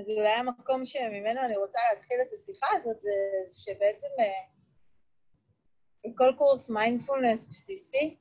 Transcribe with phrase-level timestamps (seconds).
[0.00, 3.10] אז אולי המקום שממנו אני רוצה להתחיל את השיחה הזאת זה
[3.64, 8.16] שבעצם אה, בכל קורס מיינדפולנס בסיסי,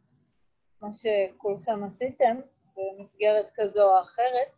[0.82, 2.40] מה שכולכם עשיתם
[2.76, 4.52] במסגרת כזו או אחרת,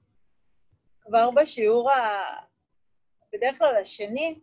[1.02, 2.22] כבר בשיעור ה...
[3.34, 4.40] בדרך כלל השני,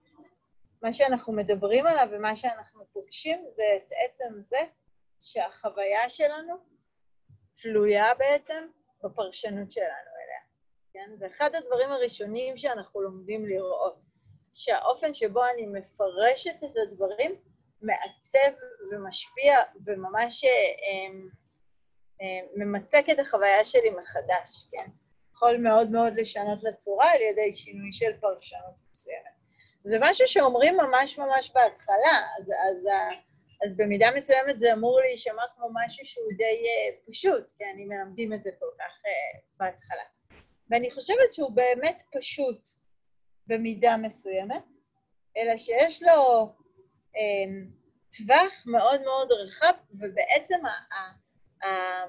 [0.82, 4.60] מה שאנחנו מדברים עליו ומה שאנחנו פוגשים זה את עצם זה
[5.20, 6.54] שהחוויה שלנו
[7.62, 8.66] תלויה בעצם
[9.04, 10.17] בפרשנות שלנו.
[10.98, 11.16] כן?
[11.16, 13.96] זה אחד הדברים הראשונים שאנחנו לומדים לראות,
[14.52, 17.34] שהאופן שבו אני מפרשת את הדברים
[17.82, 18.58] מעצב
[18.90, 20.50] ומשפיע וממש אה,
[22.22, 24.90] אה, ממצק את החוויה שלי מחדש, כן?
[25.34, 29.38] יכול מאוד מאוד לשנות לצורה על ידי שינוי של פרשנות מסוימת.
[29.84, 32.86] זה משהו שאומרים ממש ממש בהתחלה, אז, אז,
[33.66, 38.32] אז במידה מסוימת זה אמור להישמע כמו משהו שהוא די uh, פשוט, כי אני מלמדים
[38.32, 40.17] את זה כל כך uh, בהתחלה.
[40.70, 42.68] ואני חושבת שהוא באמת פשוט
[43.46, 44.62] במידה מסוימת,
[45.36, 46.52] אלא שיש לו
[47.14, 47.78] um,
[48.16, 50.68] טווח מאוד מאוד רחב, ובעצם ה...
[50.68, 52.04] ה, ה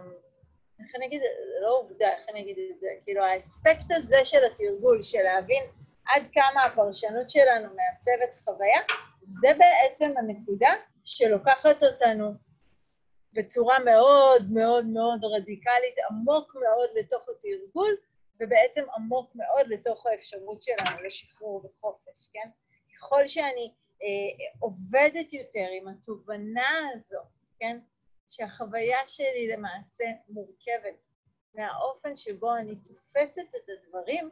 [0.80, 1.22] איך אני אגיד,
[1.62, 5.64] לא עובדה, איך אני אגיד את זה, כאילו האספקט הזה של התרגול, של להבין
[6.06, 8.82] עד כמה הפרשנות שלנו מעצבת חוויה,
[9.22, 10.74] זה בעצם הנקודה
[11.04, 12.34] שלוקחת אותנו
[13.34, 17.96] בצורה מאוד מאוד מאוד רדיקלית, עמוק מאוד לתוך התרגול,
[18.40, 22.50] ובעצם עמוק מאוד לתוך האפשרות שלנו לשחרור וחופש, כן?
[22.96, 23.72] ככל שאני
[24.04, 27.20] אה, עובדת יותר עם התובנה הזו,
[27.60, 27.80] כן?
[28.28, 31.06] שהחוויה שלי למעשה מורכבת
[31.56, 34.30] מהאופן שבו אני תופסת את הדברים,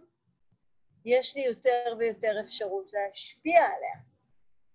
[1.05, 3.95] יש לי יותר ויותר אפשרות להשפיע עליה.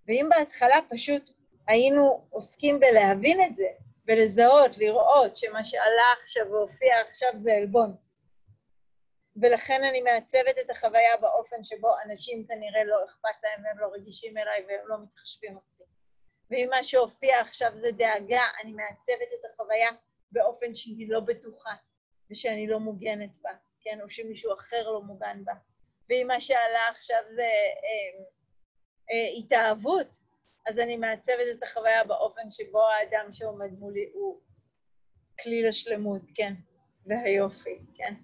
[0.08, 1.30] ואם בהתחלה פשוט
[1.66, 3.69] היינו עוסקים בלהבין את זה,
[4.06, 7.97] ולזהות, לראות שמה שעלה עכשיו והופיע עכשיו זה עלבון,
[9.36, 14.38] ולכן אני מעצבת את החוויה באופן שבו אנשים כנראה לא אכפת להם והם לא רגישים
[14.38, 15.87] אליי והם לא מתחשבים מספיק.
[16.50, 19.91] ואם מה שהופיע עכשיו זה דאגה, אני מעצבת את החוויה
[20.32, 21.75] באופן שהיא לא בטוחה
[22.31, 23.50] ושאני לא מוגנת בה,
[23.81, 24.00] כן?
[24.03, 25.53] או שמישהו אחר לא מוגן בה.
[26.09, 28.25] ואם מה שעלה עכשיו זה אה,
[29.10, 30.19] אה, התאהבות,
[30.66, 34.41] אז אני מעצבת את החוויה באופן שבו האדם שעומד מולי הוא
[35.42, 36.53] כלי לשלמות, כן?
[37.06, 38.15] והיופי, כן?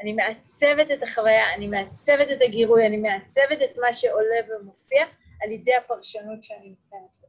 [0.00, 5.04] אני מעצבת את החוויה, אני מעצבת את הגירוי, אני מעצבת את מה שעולה ומופיע
[5.42, 7.28] על ידי הפרשנות שאני נותנת לו.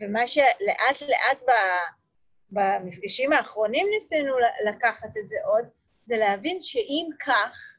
[0.00, 1.42] ומה שלאט לאט
[2.52, 4.34] במפגשים האחרונים ניסינו
[4.68, 5.64] לקחת את זה עוד,
[6.04, 7.76] זה להבין שאם כך,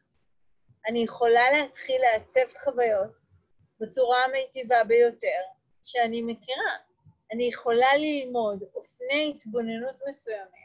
[0.88, 3.12] אני יכולה להתחיל לעצב חוויות
[3.80, 5.42] בצורה המיטיבה ביותר
[5.84, 6.76] שאני מכירה.
[7.34, 10.61] אני יכולה ללמוד אופני התבוננות מסוימים?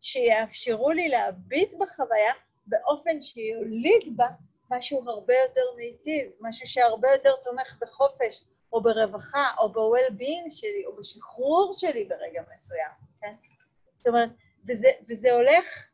[0.00, 2.32] שיאפשרו לי להביט בחוויה
[2.66, 4.28] באופן שיוליד בה
[4.70, 10.96] משהו הרבה יותר מיטיב, משהו שהרבה יותר תומך בחופש, או ברווחה, או ב-well-being שלי, או
[10.96, 13.34] בשחרור שלי ברגע מסוים, כן?
[13.94, 14.30] זאת אומרת,
[14.66, 15.88] וזה, וזה הולך,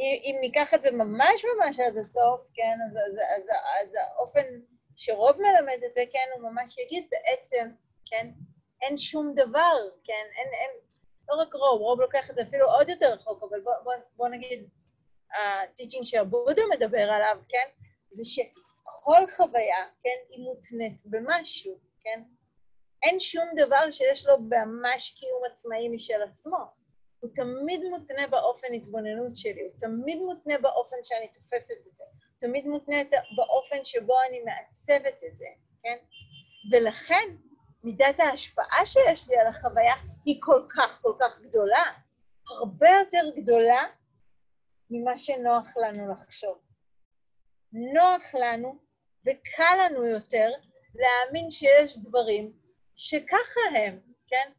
[0.00, 3.48] אם, אם ניקח את זה ממש ממש עד הסוף, כן, אז, אז, אז,
[3.82, 4.44] אז האופן
[4.96, 7.70] שרוב מלמד את זה, כן, הוא ממש יגיד בעצם,
[8.06, 8.30] כן,
[8.82, 10.70] אין שום דבר, כן, אין, אין,
[11.30, 14.28] לא רק רוב, רוב לוקח את זה אפילו עוד יותר רחוק, אבל בוא, בוא, בוא
[14.28, 14.68] נגיד,
[15.30, 17.68] הטיצ'ינג שהבודה מדבר עליו, כן,
[18.12, 18.38] זה ש...
[19.04, 22.22] כל חוויה, כן, היא מותנית במשהו, כן?
[23.02, 26.58] אין שום דבר שיש לו ממש קיום עצמאי משל עצמו.
[27.20, 32.40] הוא תמיד מותנה באופן התבוננות שלי, הוא תמיד מותנה באופן שאני תופסת את זה, הוא
[32.40, 32.96] תמיד מותנה
[33.36, 35.46] באופן שבו אני מעצבת את זה,
[35.82, 35.96] כן?
[36.72, 37.28] ולכן
[37.84, 41.84] מידת ההשפעה שיש לי על החוויה היא כל כך כל כך גדולה,
[42.48, 43.86] הרבה יותר גדולה
[44.90, 46.58] ממה שנוח לנו לחשוב.
[47.72, 48.78] נוח לנו
[49.26, 50.50] וקל לנו יותר
[50.94, 52.52] להאמין שיש דברים
[52.96, 54.50] שככה הם, כן?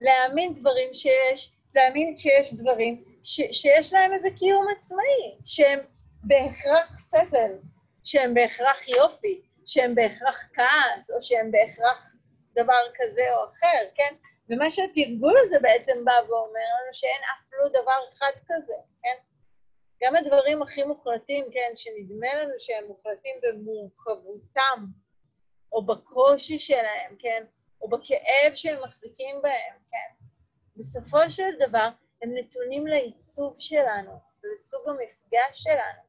[0.00, 5.78] להאמין דברים שיש, להאמין שיש דברים ש, שיש להם איזה קיום עצמאי, שהם
[6.22, 7.52] בהכרח סבל,
[8.04, 12.16] שהם בהכרח יופי, שהם בהכרח כעס, או שהם בהכרח
[12.54, 14.14] דבר כזה או אחר, כן?
[14.50, 19.16] ומה שהתרגול הזה בעצם בא ואומר לנו שאין אף לא דבר אחד כזה, כן?
[20.02, 24.86] גם הדברים הכי מוחלטים, כן, שנדמה לנו שהם מוחלטים במורכבותם,
[25.72, 27.44] או בקושי שלהם, כן,
[27.80, 30.24] או בכאב שהם מחזיקים בהם, כן,
[30.76, 31.88] בסופו של דבר
[32.22, 34.12] הם נתונים לעיצוב שלנו,
[34.52, 36.02] לסוג המפגש שלנו.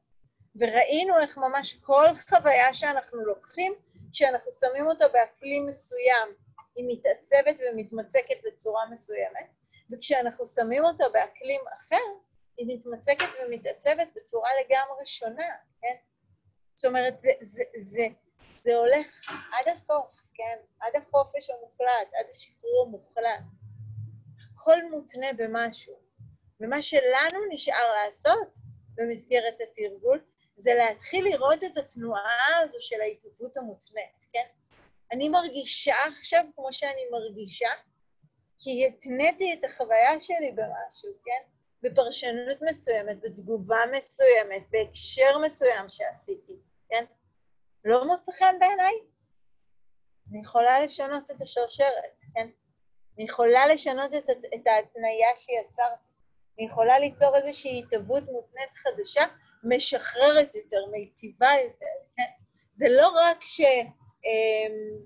[0.56, 3.74] וראינו איך ממש כל חוויה שאנחנו לוקחים,
[4.14, 6.28] כשאנחנו שמים אותה באקלים מסוים,
[6.76, 9.46] היא מתעצבת ומתמצקת בצורה מסוימת,
[9.92, 12.04] וכשאנחנו שמים אותה באקלים אחר,
[12.56, 15.48] היא מתמצקת ומתעצבת בצורה לגמרי שונה,
[15.80, 15.96] כן?
[16.74, 18.06] זאת אומרת, זה, זה, זה,
[18.60, 20.56] זה הולך עד הסוף, כן?
[20.80, 23.40] עד החופש המוחלט, עד השחרור המוחלט.
[24.54, 25.94] הכל מותנה במשהו.
[26.60, 28.48] ומה שלנו נשאר לעשות
[28.94, 30.24] במסגרת התרגול,
[30.64, 34.46] זה להתחיל לראות את התנועה הזו של ההתהוות המותנית, כן?
[35.12, 37.68] אני מרגישה עכשיו כמו שאני מרגישה,
[38.58, 41.42] כי התניתי את החוויה שלי במשהו, כן?
[41.82, 46.52] בפרשנות מסוימת, בתגובה מסוימת, בהקשר מסוים שעשיתי,
[46.88, 47.04] כן?
[47.84, 48.94] לא מוצא חן בעיניי?
[50.30, 52.48] אני יכולה לשנות את השרשרת, כן?
[53.16, 56.04] אני יכולה לשנות את, את ההתניה שיצרתי.
[56.58, 59.24] אני יכולה ליצור איזושהי התהוות מותנית חדשה,
[59.64, 62.22] משחררת יותר, מיטיבה יותר, כן?
[62.76, 63.60] זה לא רק ש...
[64.24, 65.04] אמ,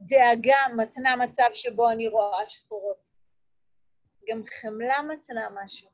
[0.00, 3.06] דאגה מתנה מצב שבו אני רואה שחורות.
[4.28, 5.88] גם חמלה מתנה משהו,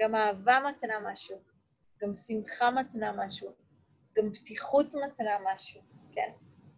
[0.00, 1.36] גם אהבה מתנה משהו,
[2.02, 3.52] גם שמחה מתנה משהו,
[4.16, 5.80] גם פתיחות מתנה משהו,
[6.12, 6.30] כן?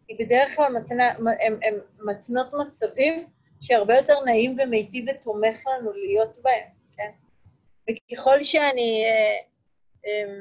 [0.09, 3.27] היא בדרך כלל מתנה, הם, הם מתנות מצבים
[3.61, 7.11] שהרבה יותר נעים ומיטיב ותומך לנו להיות בהם, כן?
[7.91, 9.39] וככל שאני, אה,
[10.07, 10.33] אה,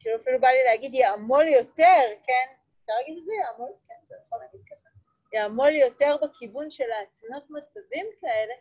[0.00, 2.54] כאילו אפילו בא לי להגיד יעמול יותר, כן?
[2.80, 3.32] אפשר להגיד את זה?
[3.32, 3.72] יעמול?
[3.88, 4.88] כן, זה יכול להגיד ככה.
[5.32, 8.54] יעמול יותר בכיוון של להתנות מצבים כאלה,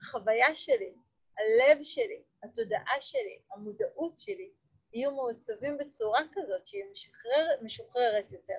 [0.00, 0.92] החוויה שלי,
[1.38, 4.50] הלב שלי, התודעה שלי, המודעות שלי,
[4.92, 8.58] יהיו מעוצבים בצורה כזאת שהיא משחרר, משוחררת יותר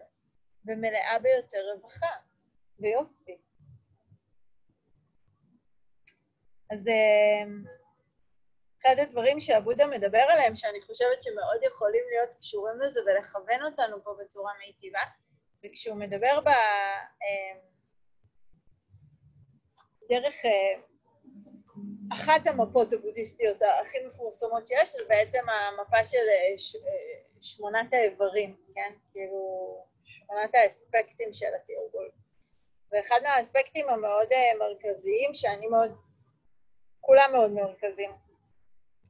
[0.65, 2.15] ומלאה ביותר רווחה
[2.79, 3.37] ויופי.
[6.71, 7.63] אז אמ,
[8.81, 14.15] אחד הדברים שעבודה מדבר עליהם, שאני חושבת שמאוד יכולים להיות קשורים לזה ולכוון אותנו פה
[14.19, 14.99] בצורה מיטיבה,
[15.55, 16.47] זה כשהוא מדבר ב...
[16.47, 17.59] אמ,
[20.09, 20.81] דרך אה,
[22.13, 26.75] אחת המפות הבודהיסטיות הכי מפורסמות שיש, זה בעצם המפה של אה, ש...
[26.75, 26.81] אה,
[27.41, 28.93] שמונת האיברים, כן?
[29.11, 29.39] כאילו,
[30.03, 32.09] שמונת האספקטים של התרגול.
[32.91, 35.91] ואחד מהאספקטים המאוד אה, מרכזיים, שאני מאוד,
[37.01, 38.11] כולם מאוד מרכזיים,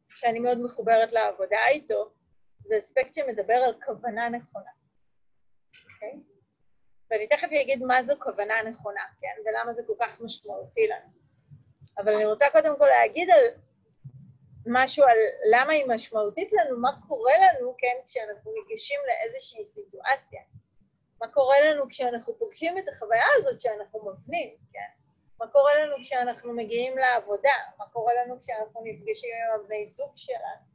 [0.10, 2.12] שאני מאוד מחוברת לעבודה איתו,
[2.60, 4.72] זה אספקט שמדבר על כוונה נכונה,
[5.94, 6.12] אוקיי?
[6.12, 6.30] Okay?
[7.12, 9.42] ואני תכף אגיד מה זו כוונה נכונה, כן?
[9.46, 11.12] ולמה זה כל כך משמעותי לנו.
[11.98, 13.44] אבל אני רוצה קודם כל להגיד על
[14.68, 15.18] משהו על
[15.52, 20.42] למה היא משמעותית לנו, מה קורה לנו, כן, כשאנחנו ניגשים לאיזושהי סיטואציה.
[21.22, 24.90] מה קורה לנו כשאנחנו פוגשים את החוויה הזאת שאנחנו מבנים, כן?
[25.40, 27.54] מה קורה לנו כשאנחנו מגיעים לעבודה?
[27.78, 30.70] מה קורה לנו כשאנחנו נפגשים עם הבני זוג שלנו?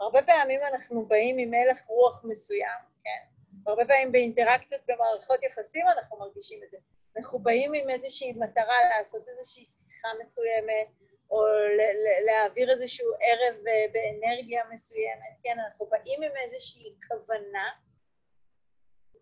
[0.00, 3.20] הרבה פעמים אנחנו באים עם הלך רוח מסוים, כן?
[3.64, 6.76] והרבה פעמים באינטראקציות במערכות יחסים אנחנו מרגישים את זה.
[7.16, 10.88] אנחנו באים עם איזושהי מטרה לעשות איזושהי שיחה מסוימת,
[11.30, 11.40] או
[12.26, 17.68] להעביר איזשהו ערב אה, באנרגיה מסוימת, כן, אנחנו באים עם איזושהי כוונה,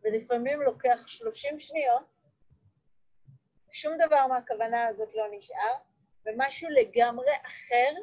[0.05, 2.05] ולפעמים לוקח 30 שניות,
[3.71, 5.75] ושום דבר מהכוונה הזאת לא נשאר,
[6.27, 7.95] ומשהו לגמרי אחר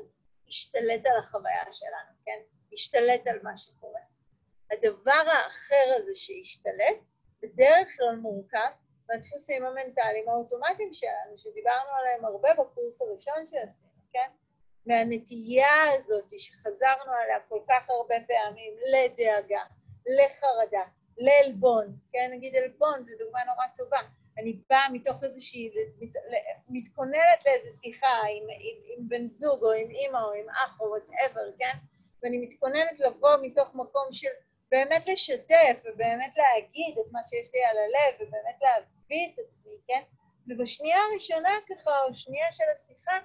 [0.47, 2.39] השתלט על החוויה שלנו, כן?
[2.73, 4.01] השתלט על מה שקורה.
[4.71, 6.97] הדבר האחר הזה שהשתלט,
[7.41, 8.71] בדרך כלל מורכב
[9.09, 14.29] והדפוסים המנטליים האוטומטיים שלנו, שדיברנו עליהם הרבה בקורס הראשון שעשינו, כן?
[14.85, 19.63] מהנטייה הזאת שחזרנו עליה כל כך הרבה פעמים לדאגה,
[20.05, 20.83] לחרדה,
[21.17, 22.31] לעלבון, כן?
[22.33, 23.99] נגיד עלבון זו דוגמה נורא טובה.
[24.37, 26.09] אני באה מתוך איזושהי, מת,
[26.67, 30.85] מתכוננת לאיזו שיחה עם, עם, עם בן זוג או עם אימא או עם אח או
[30.85, 31.77] whatever, כן?
[32.23, 34.29] ואני מתכוננת לבוא מתוך מקום של
[34.71, 40.01] באמת לשתף ובאמת להגיד את מה שיש לי על הלב ובאמת להביא את עצמי, כן?
[40.47, 43.17] ובשנייה הראשונה ככה, או שנייה של השיחה,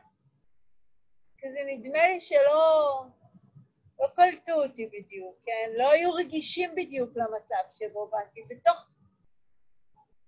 [1.38, 3.05] כזה נדמה לי שלא
[4.00, 5.71] לא קלטו אותי בדיוק, כן?
[5.76, 8.43] לא היו רגישים בדיוק למצב שבו באתי.
[8.49, 8.89] בתוך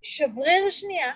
[0.03, 1.13] שבריר שנייה,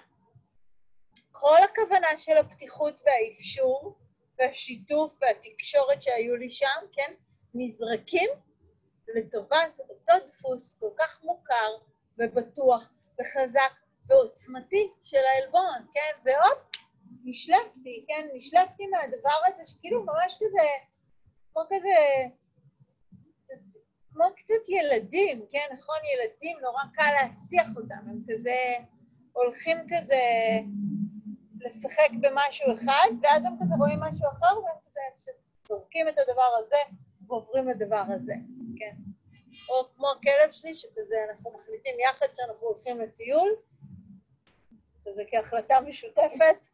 [1.31, 3.97] כל הכוונה של הפתיחות והאפשור
[4.39, 7.13] והשיתוף והתקשורת שהיו לי שם, כן?
[7.53, 8.29] נזרקים
[9.15, 11.77] לטובת אותו דפוס כל כך מוכר
[12.17, 12.89] ובטוח
[13.21, 13.71] וחזק
[14.07, 16.11] ועוצמתי של העלבון, כן?
[16.25, 16.59] והופ,
[17.23, 18.27] נשלפתי, כן?
[18.33, 20.67] נשלפתי מהדבר הזה, שכאילו ממש כזה,
[21.53, 21.97] כמו כזה,
[24.17, 25.67] כמו קצת ילדים, כן?
[25.77, 25.95] נכון?
[26.13, 28.75] ילדים, נורא קל להסיח אותם, הם כזה
[29.33, 30.21] הולכים כזה
[31.59, 34.99] לשחק במשהו אחד, ואז הם כזה רואים משהו אחר, והם כזה
[35.67, 36.97] זורקים את הדבר הזה
[37.27, 38.33] ועוברים לדבר הזה,
[38.77, 38.95] כן?
[39.69, 43.55] או כמו הכלב שלי, שכזה אנחנו מחליטים יחד שאנחנו הולכים לטיול,
[45.07, 46.67] וזה כהחלטה משותפת.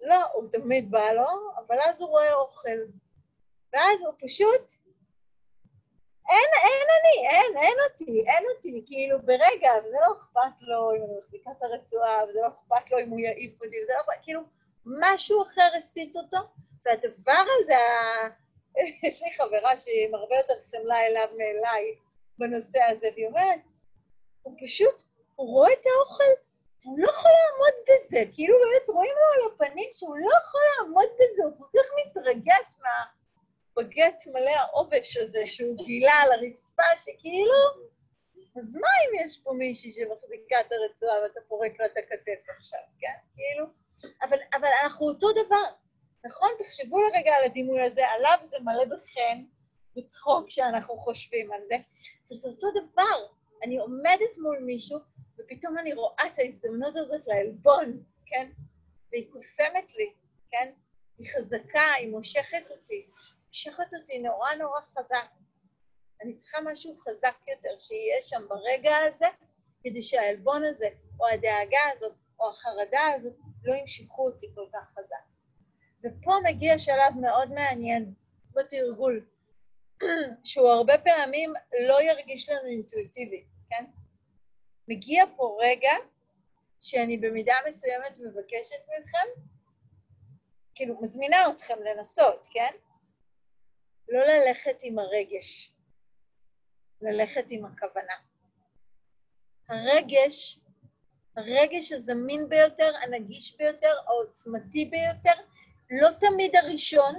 [0.00, 2.78] לא, הוא תמיד בא לו, אבל אז הוא רואה אוכל.
[3.72, 4.72] ואז הוא פשוט
[6.28, 11.02] אין, אין אני, אין, אין אותי, אין אותי, כאילו ברגע, וזה לא אכפת לו אם
[11.02, 14.22] אני מחזיקה את הרצועה, וזה לא אכפת לו אם הוא יעיף אותי, וזה לא אכפת,
[14.22, 14.40] כאילו,
[14.86, 16.38] משהו אחר הסיט אותו,
[16.84, 17.74] והדבר הזה,
[19.06, 21.96] יש לי חברה שהיא עם הרבה יותר חמלה אליו מאליי
[22.38, 23.60] בנושא הזה, והיא אומרת,
[24.42, 25.02] הוא פשוט,
[25.36, 26.32] הוא רואה את האוכל,
[26.84, 31.08] והוא לא יכול לעמוד בזה, כאילו באמת רואים לו על הפנים שהוא לא יכול לעמוד
[31.14, 32.66] בזה, הוא כל כך מתרגש
[33.76, 37.54] מהבגט מלא העובש הזה שהוא גילה על הרצפה, שכאילו,
[38.56, 42.80] אז מה אם יש פה מישהי שמחזיקה את הרצועה ואתה פורק לה את הכתף עכשיו,
[42.98, 43.18] כן?
[43.34, 43.66] כאילו,
[44.22, 45.64] אבל, אבל אנחנו אותו דבר,
[46.24, 46.48] נכון?
[46.58, 49.44] תחשבו לרגע על הדימוי הזה, עליו זה מלא בחן,
[49.96, 51.74] בצחוק כשאנחנו חושבים על זה,
[52.30, 53.26] וזה אותו דבר.
[53.62, 54.98] אני עומדת מול מישהו,
[55.38, 58.50] ופתאום אני רואה את ההזדמנות הזאת לעלבון, כן?
[59.10, 60.12] והיא קוסמת לי,
[60.50, 60.72] כן?
[61.18, 63.06] היא חזקה, היא מושכת אותי,
[63.52, 65.26] מושכת אותי נורא נורא חזק.
[66.22, 69.26] אני צריכה משהו חזק יותר שיהיה שם ברגע הזה,
[69.84, 70.88] כדי שהעלבון הזה,
[71.20, 75.24] או הדאגה הזאת, או החרדה הזאת, לא ימשכו אותי כל כך חזק.
[76.04, 78.14] ופה מגיע שלב מאוד מעניין
[78.52, 79.26] בתרגול,
[80.44, 81.52] שהוא הרבה פעמים
[81.88, 83.84] לא ירגיש לנו אינטואיטיבי, כן?
[84.88, 85.92] מגיע פה רגע
[86.80, 89.42] שאני במידה מסוימת מבקשת מכם,
[90.74, 92.72] כאילו, מזמינה אתכם לנסות, כן?
[94.12, 95.72] לא ללכת עם הרגש,
[97.00, 98.14] ללכת עם הכוונה.
[99.68, 100.58] הרגש,
[101.36, 105.42] הרגש הזמין ביותר, הנגיש ביותר, העוצמתי ביותר,
[105.90, 107.14] לא תמיד הראשון,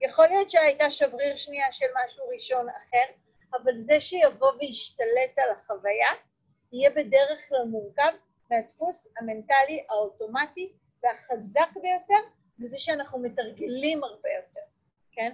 [0.00, 3.12] יכול להיות שהייתה שבריר שנייה של משהו ראשון אחר,
[3.52, 6.08] אבל זה שיבוא וישתלט על החוויה,
[6.72, 8.12] יהיה בדרך כלל מורכב
[8.50, 12.28] מהדפוס המנטלי האוטומטי והחזק ביותר,
[12.60, 14.60] וזה שאנחנו מתרגלים הרבה יותר,
[15.12, 15.32] כן?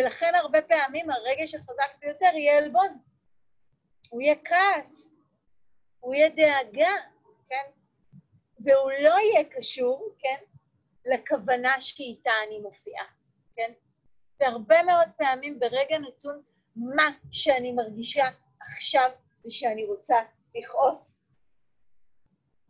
[0.00, 2.98] ולכן הרבה פעמים הרגש החזק ביותר יהיה עלבון.
[4.08, 5.16] הוא יהיה כעס,
[6.00, 6.92] הוא יהיה דאגה,
[7.48, 7.70] כן?
[8.60, 10.36] והוא לא יהיה קשור, כן?
[11.04, 13.04] לכוונה שאיתה אני מופיעה,
[13.54, 13.72] כן?
[14.40, 16.42] והרבה מאוד פעמים ברגע נתון,
[16.76, 18.24] מה שאני מרגישה
[18.60, 19.10] עכשיו
[19.42, 20.16] זה שאני רוצה
[20.54, 21.20] לכעוס.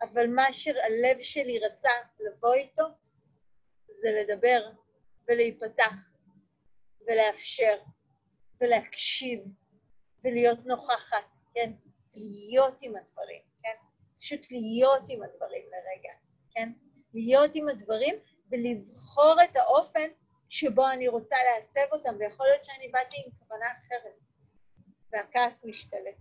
[0.03, 2.85] אבל מה שהלב שלי רצה לבוא איתו
[3.87, 4.71] זה לדבר
[5.29, 6.10] ולהיפתח
[7.07, 7.79] ולאפשר
[8.61, 9.41] ולהקשיב
[10.25, 11.73] ולהיות נוכחת, כן?
[12.15, 13.77] להיות עם הדברים, כן?
[14.19, 16.13] פשוט להיות עם הדברים לרגע,
[16.51, 16.73] כן?
[17.15, 18.15] להיות עם הדברים
[18.51, 20.09] ולבחור את האופן
[20.49, 24.19] שבו אני רוצה לעצב אותם, ויכול להיות שאני באתי עם כוונה אחרת,
[25.13, 26.21] והכעס משתלט.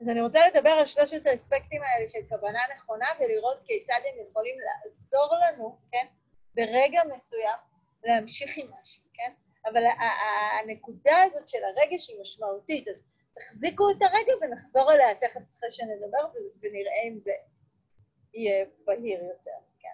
[0.00, 4.56] אז אני רוצה לדבר על שלושת האספקטים האלה של כוונה נכונה ולראות כיצד הם יכולים
[4.60, 6.06] לעזור לנו, כן,
[6.54, 7.58] ברגע מסוים
[8.04, 9.32] להמשיך עם משהו, כן?
[9.66, 9.82] אבל
[10.60, 16.26] הנקודה הזאת של הרגש היא משמעותית, אז תחזיקו את הרגע ונחזור אליה תכף אחרי שנדבר
[16.60, 17.32] ונראה אם זה
[18.34, 19.88] יהיה בהיר יותר, כן.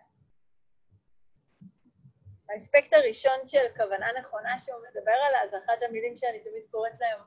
[2.50, 7.20] האספקט הראשון של כוונה נכונה שהוא מדבר עליה, זה אחת המילים שאני תמיד קוראת להם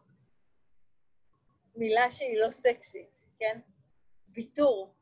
[1.75, 3.59] מילה שהיא לא סקסית, כן?
[4.29, 4.95] ויתור,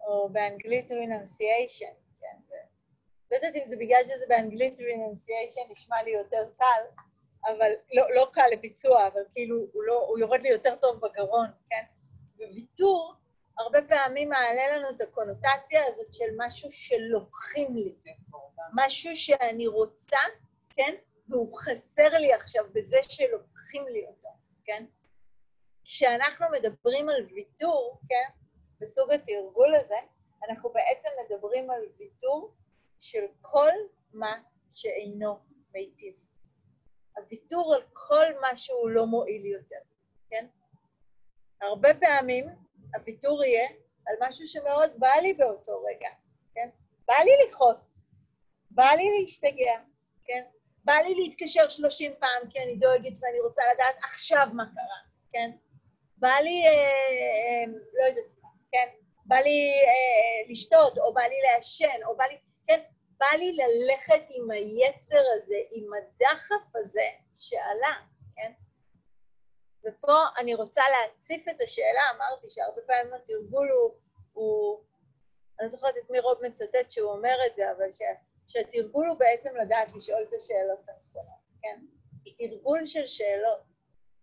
[0.00, 2.07] או באנגלית renunciation?
[3.30, 7.02] לא יודעת אם זה בגלל שזה באנגלית renunciation נשמע לי יותר קל,
[7.46, 11.46] אבל לא, לא קל לביצוע, אבל כאילו הוא, לא, הוא יורד לי יותר טוב בגרון,
[11.70, 11.84] כן?
[12.38, 13.14] וויתור
[13.58, 17.94] הרבה פעמים מעלה לנו את הקונוטציה הזאת של משהו שלוקחים לי,
[18.74, 20.18] משהו שאני רוצה,
[20.76, 20.94] כן?
[21.28, 24.28] והוא חסר לי עכשיו בזה שלוקחים לי אותו,
[24.64, 24.84] כן?
[25.84, 28.30] כשאנחנו מדברים על ויתור, כן,
[28.80, 29.96] בסוג התרגול הזה,
[30.48, 32.54] אנחנו בעצם מדברים על ויתור
[33.00, 33.72] של כל
[34.12, 34.34] מה
[34.72, 35.38] שאינו
[35.74, 36.14] מיטיב.
[37.16, 39.80] הוויתור על כל מה שהוא לא מועיל יותר,
[40.30, 40.46] כן?
[41.60, 42.48] הרבה פעמים
[42.94, 43.68] הוויתור יהיה
[44.06, 46.08] על משהו שמאוד בא לי באותו רגע,
[46.54, 46.68] כן?
[47.08, 48.00] בא לי לכעוס,
[48.70, 49.78] בא לי להשתגע,
[50.24, 50.44] כן?
[50.84, 55.00] בא לי להתקשר שלושים פעם כי אני דואגת ואני רוצה לדעת עכשיו מה קרה,
[55.32, 55.50] כן?
[56.16, 58.88] בא לי, אה, אה, לא יודעת מה, כן?
[59.26, 62.38] בא לי אה, לשתות, או בא לי לעשן, או בא לי?
[63.20, 67.94] בא לי ללכת עם היצר הזה, עם הדחף הזה שעלה,
[68.36, 68.52] כן?
[69.84, 73.94] ופה אני רוצה להציף את השאלה, אמרתי שהרבה פעמים התרגול הוא,
[74.32, 74.84] הוא
[75.58, 78.02] אני לא זוכרת את מי רוב מצטט שהוא אומר את זה, אבל ש,
[78.46, 81.80] שהתרגול הוא בעצם לדעת לשאול את השאלות הנכונות, כן?
[82.38, 83.60] תרגול של שאלות.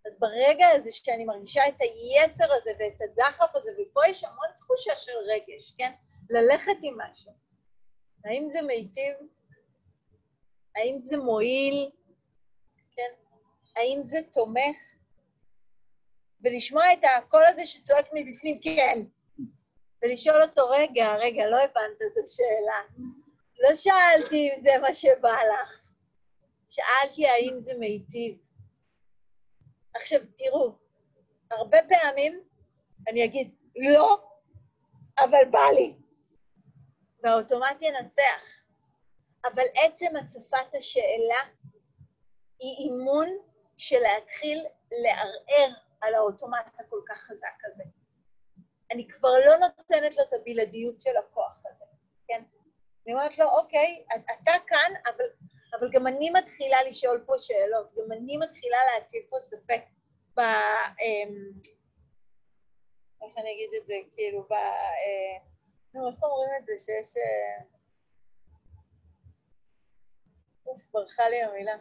[0.06, 4.96] אז ברגע הזה שאני מרגישה את היצר הזה ואת הדחף הזה, ופה יש המון תחושה
[4.96, 5.92] של רגש, כן?
[6.30, 7.45] ללכת עם משהו.
[8.26, 9.16] האם זה מיטיב?
[10.76, 11.90] האם זה מועיל?
[12.92, 13.12] כן?
[13.76, 14.78] האם זה תומך?
[16.44, 19.00] ולשמוע את הקול הזה שצועק מבפנים, כן.
[20.02, 23.06] ולשאול אותו, רגע, רגע, לא הבנת את השאלה.
[23.60, 25.90] לא שאלתי אם זה מה שבא לך.
[26.70, 28.38] שאלתי האם זה מיטיב.
[29.94, 30.72] עכשיו, תראו,
[31.52, 32.44] הרבה פעמים
[33.08, 34.18] אני אגיד, לא,
[35.20, 36.05] אבל בא לי.
[37.26, 38.42] והאוטומט ינצח.
[39.46, 41.42] אבל עצם הצפת השאלה
[42.60, 43.28] היא אימון
[43.78, 47.84] של להתחיל לערער על האוטומט הכל כך חזק הזה.
[48.92, 51.86] אני כבר לא נותנת לו את הבלעדיות של הכוח הזה,
[52.28, 52.44] כן?
[53.06, 55.26] אני אומרת לו, אוקיי, אתה כאן, אבל,
[55.80, 59.82] אבל גם אני מתחילה לשאול פה שאלות, גם אני מתחילה להטיל פה ספק
[60.38, 60.40] ב...
[60.40, 61.52] אמ,
[63.22, 64.54] איך אני אגיד את זה, כאילו, ב...
[64.54, 65.55] אה,
[65.98, 67.18] איך אומרים את זה שיש...
[67.18, 67.66] אה,
[70.66, 71.78] אוף, ברחה לי המילה.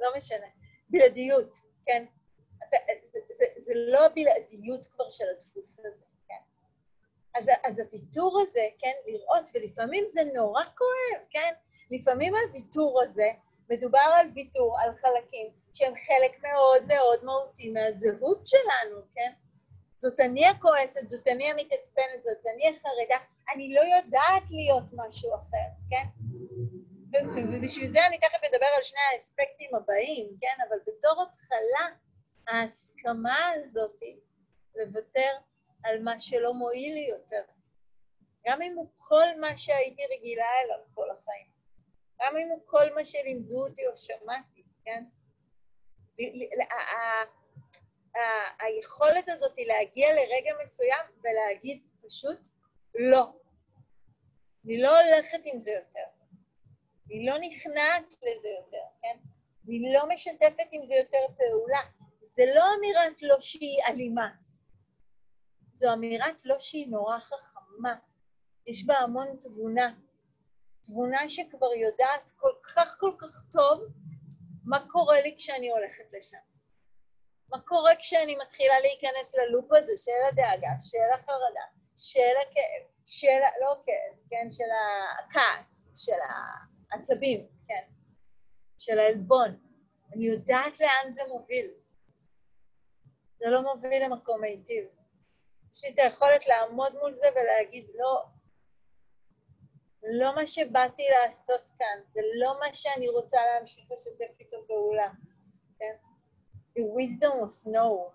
[0.00, 0.46] לא משנה.
[0.90, 2.04] בלעדיות, כן?
[3.02, 6.42] זה, זה, זה לא הבלעדיות כבר של הדפוס הזה, כן?
[7.34, 11.54] אז, אז הוויתור הזה, כן, לראות, ולפעמים זה נורא כואב, כן?
[11.90, 13.30] לפעמים הוויתור הזה,
[13.70, 19.32] מדובר על ויתור, על חלקים שהם חלק מאוד מאוד מהותי מהזהות שלנו, כן?
[19.98, 23.24] זאת אני הכועסת, זאת אני המתעצבנת, זאת אני החרדה,
[23.54, 26.04] אני לא יודעת להיות משהו אחר, כן?
[27.52, 30.64] ובשביל זה אני תכף אדבר על שני האספקטים הבאים, כן?
[30.68, 31.96] אבל בתור התחלה,
[32.48, 34.02] ההסכמה הזאת
[34.76, 35.30] לוותר
[35.84, 37.42] על מה שלא מועיל לי יותר.
[38.46, 41.46] גם אם הוא כל מה שהייתי רגילה אליו כל החיים.
[42.20, 45.04] גם אם הוא כל מה שלימדו אותי או שמעתי, כן?
[48.60, 52.48] היכולת הזאת היא להגיע לרגע מסוים ולהגיד פשוט
[52.94, 53.32] לא.
[54.64, 56.04] אני לא הולכת עם זה יותר.
[57.08, 59.18] היא לא נכנעת לזה יותר, כן?
[59.64, 61.80] והיא לא משתפת עם זה יותר פעולה.
[62.26, 64.28] זה לא אמירת לא שהיא אלימה,
[65.72, 67.96] זו אמירת לא שהיא נורא חכמה.
[68.66, 69.94] יש בה המון תבונה.
[70.80, 73.82] תבונה שכבר יודעת כל כך כל כך טוב
[74.64, 76.38] מה קורה לי כשאני הולכת לשם.
[77.50, 81.64] מה קורה כשאני מתחילה להיכנס ללופ הזה של הדאגה, של החרדה,
[81.96, 84.64] של הכאב, של, לא כאב, כן, של
[85.18, 86.18] הכעס, של
[86.92, 87.82] העצבים, כן,
[88.78, 89.58] של העלבון.
[90.14, 91.70] אני יודעת לאן זה מוביל.
[93.38, 94.84] זה לא מוביל למקום מיטיב.
[95.74, 98.24] יש לי את היכולת לעמוד מול זה ולהגיד, לא,
[100.02, 105.08] לא מה שבאתי לעשות כאן, זה לא מה שאני רוצה להמשיך לשתף איתו פעולה,
[105.78, 105.96] כן?
[106.78, 108.12] The wisdom of no,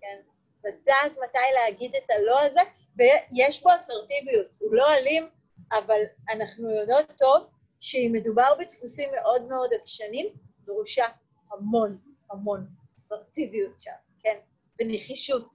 [0.00, 0.20] כן?
[0.64, 2.60] לדעת מתי להגיד את הלא הזה,
[2.96, 5.28] ויש בו אסרטיביות, הוא לא אלים,
[5.72, 6.00] אבל
[6.32, 7.46] אנחנו יודעות טוב
[7.80, 10.26] שאם מדובר בדפוסים מאוד מאוד עקשנים,
[10.64, 11.06] דרושה
[11.52, 11.98] המון
[12.30, 13.90] המון אסרטיביות שם,
[14.22, 14.38] כן?
[14.80, 15.54] ונחישות.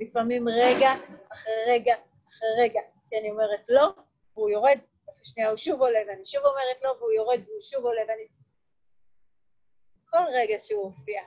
[0.00, 0.90] לפעמים רגע
[1.32, 1.94] אחרי רגע
[2.28, 3.92] אחרי רגע, כי אני אומרת לא,
[4.34, 4.78] והוא יורד,
[5.10, 8.26] אחרי שנייה הוא שוב עולה, ואני שוב אומרת לא, והוא יורד והוא שוב עולה, ואני...
[10.10, 11.22] כל רגע שהוא הופיע.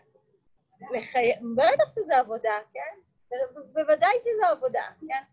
[0.91, 1.31] לחי...
[1.57, 2.95] בטח שזה עבודה, כן?
[3.73, 5.23] בוודאי שזה עבודה, כן?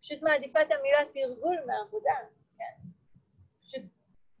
[0.00, 2.14] פשוט מעדיפה את המילה תרגול מעבודה,
[2.58, 2.88] כן?
[3.62, 3.82] פשוט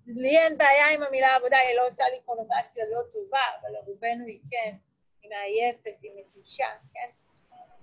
[0.06, 4.26] לי אין בעיה עם המילה עבודה, היא לא עושה לי קונוטציה לא טובה, אבל לרובנו
[4.26, 4.76] היא כן.
[5.22, 7.10] היא מעייפת, היא מתישה, כן?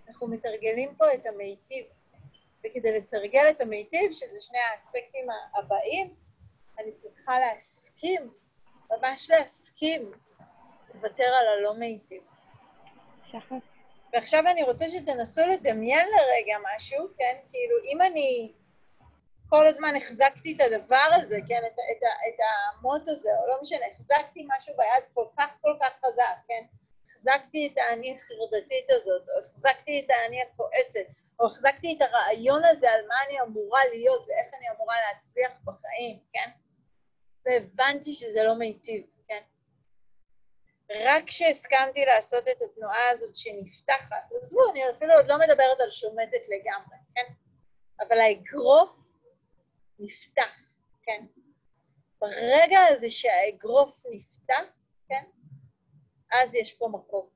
[0.08, 1.86] אנחנו מתרגלים פה את המיטיב.
[2.60, 6.16] וכדי לתרגל את המיטיב, שזה שני האספקטים הבאים,
[6.80, 8.34] אני צריכה להסכים,
[8.92, 10.12] ממש להסכים,
[10.94, 12.24] לוותר על הלא מיטיב.
[14.14, 17.36] ועכשיו אני רוצה שתנסו לדמיין לרגע משהו, כן?
[17.52, 18.52] כאילו, אם אני
[19.50, 21.62] כל הזמן החזקתי את הדבר הזה, כן?
[21.68, 22.40] את, את, את
[22.78, 26.64] המוט הזה, או לא משנה, החזקתי משהו ביד כל כך כל כך חזק, כן?
[27.06, 31.06] החזקתי את האני החרדתית הזאת, או החזקתי את האני הכועסת,
[31.40, 36.20] או החזקתי את הרעיון הזה על מה אני אמורה להיות ואיך אני אמורה להצליח בחיים,
[36.34, 36.50] כן?
[37.46, 39.04] והבנתי שזה לא מיטיב?
[41.00, 46.42] רק כשהסכמתי לעשות את התנועה הזאת שנפתחת, עזבו, אני אפילו עוד לא מדברת על שומטת
[46.50, 47.34] לגמרי, כן?
[48.02, 49.16] אבל האגרוף
[50.00, 50.72] נפתח,
[51.04, 51.26] כן?
[52.22, 54.64] ברגע הזה שהאגרוף נפתח,
[55.10, 55.24] כן?
[56.32, 57.30] אז יש פה מקום.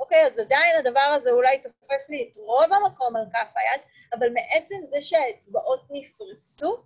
[0.00, 3.80] אוקיי, אז עדיין הדבר הזה אולי תופס לי את רוב המקום על כף היד,
[4.12, 6.82] אבל מעצם זה שהאצבעות נפרסו,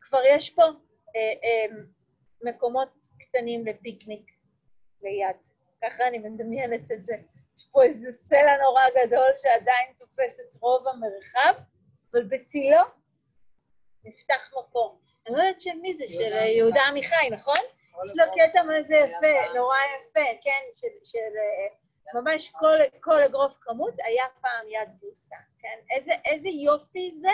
[0.00, 1.66] כבר יש פה אה, אה,
[2.42, 2.88] מקומות
[3.20, 4.30] קטנים לפיקניק
[5.02, 5.51] ליד.
[5.82, 7.14] ככה אני מדמיינת את זה.
[7.56, 11.62] יש פה איזה סלע נורא גדול שעדיין תופס את רוב המרחב,
[12.12, 12.78] אבל בצילו
[14.04, 14.98] נפתח מקום.
[15.26, 17.54] אני לא יודעת של מי זה, של יהודה עמיחי, נכון?
[18.06, 21.18] יש לו קטע מה זה יפה, נורא יפה, כן, של
[22.14, 25.78] ממש כל, כל אגרוף כמות היה פעם יד בוסה, כן?
[25.90, 27.30] איזה, איזה יופי זה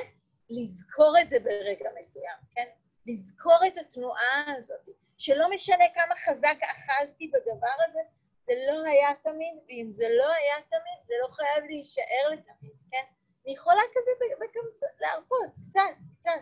[0.51, 2.69] לזכור את זה ברגע מסוים, כן?
[3.07, 8.01] לזכור את התנועה הזאת, שלא משנה כמה חזק אכלתי בדבר הזה,
[8.49, 13.05] זה לא היה תמיד, ואם זה לא היה תמיד, זה לא חייב להישאר לתמיד, כן?
[13.45, 14.83] אני יכולה כזה בקמצ...
[15.01, 15.81] להרפות, קצת,
[16.19, 16.41] קצת.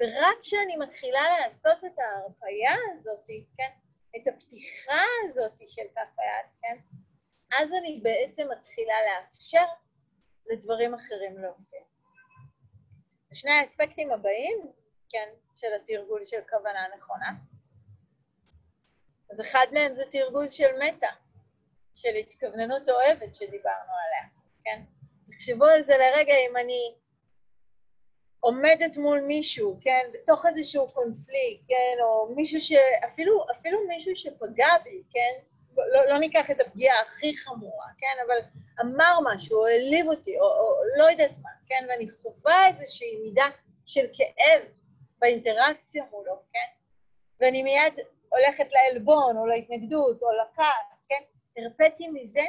[0.00, 3.70] ורק כשאני מתחילה לעשות את ההרפאיה הזאת, כן?
[4.16, 6.76] את הפתיחה הזאת של כף היד, כן?
[7.60, 9.64] אז אני בעצם מתחילה לאפשר
[10.46, 11.80] לדברים אחרים להופיע.
[13.32, 14.72] ושני האספקטים הבאים,
[15.08, 17.30] כן, של התרגול של כוונה נכונה,
[19.30, 21.10] אז אחד מהם זה תרגול של מטה,
[21.94, 24.28] של התכווננות אוהבת שדיברנו עליה,
[24.64, 24.82] כן?
[25.30, 26.94] תחשבו על זה לרגע אם אני
[28.40, 32.72] עומדת מול מישהו, כן, בתוך איזשהו קונפליקט, כן, או מישהו ש...
[33.04, 35.32] אפילו, אפילו מישהו שפגע בי, כן,
[35.76, 38.38] לא, לא ניקח את הפגיעה הכי חמורה, כן, אבל
[38.80, 43.46] אמר משהו, או העליב אותי, או, או לא יודעת מה, כן, ואני חווה איזושהי מידה
[43.86, 44.62] של כאב
[45.18, 46.68] באינטראקציה מולו, כן,
[47.40, 47.92] ואני מיד
[48.36, 51.22] הולכת לעלבון, או להתנגדות, או לכעס, כן,
[51.56, 52.44] הרפאתי מזה,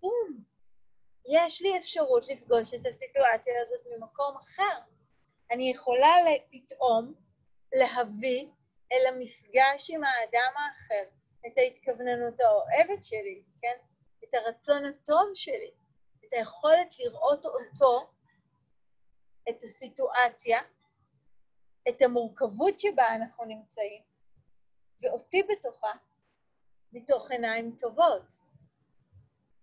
[0.00, 0.44] בום,
[1.28, 4.78] יש לי אפשרות לפגוש את הסיטואציה הזאת ממקום אחר.
[5.50, 6.16] אני יכולה
[6.50, 7.14] פתאום
[7.74, 8.46] להביא
[8.92, 11.10] אל המפגש עם האדם האחר
[11.46, 13.76] את ההתכווננות האוהבת שלי, כן?
[14.24, 15.70] את הרצון הטוב שלי,
[16.24, 18.10] את היכולת לראות אותו,
[19.48, 20.60] את הסיטואציה,
[21.88, 24.02] את המורכבות שבה אנחנו נמצאים,
[25.02, 25.92] ואותי בתוכה,
[26.92, 28.32] מתוך עיניים טובות.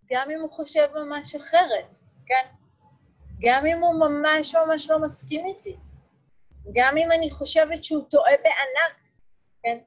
[0.05, 2.49] גם אם הוא חושב ממש אחרת, כן?
[3.41, 5.77] גם אם הוא ממש ממש לא מסכים איתי.
[6.73, 8.97] גם אם אני חושבת שהוא טועה בענק,
[9.63, 9.79] כן?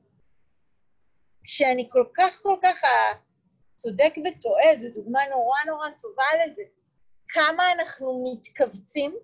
[1.45, 2.77] כשאני כל כך כל כך
[3.77, 6.63] צודק וטועה, זו דוגמה נורא נורא טובה לזה.
[7.29, 9.17] כמה אנחנו מתכווצים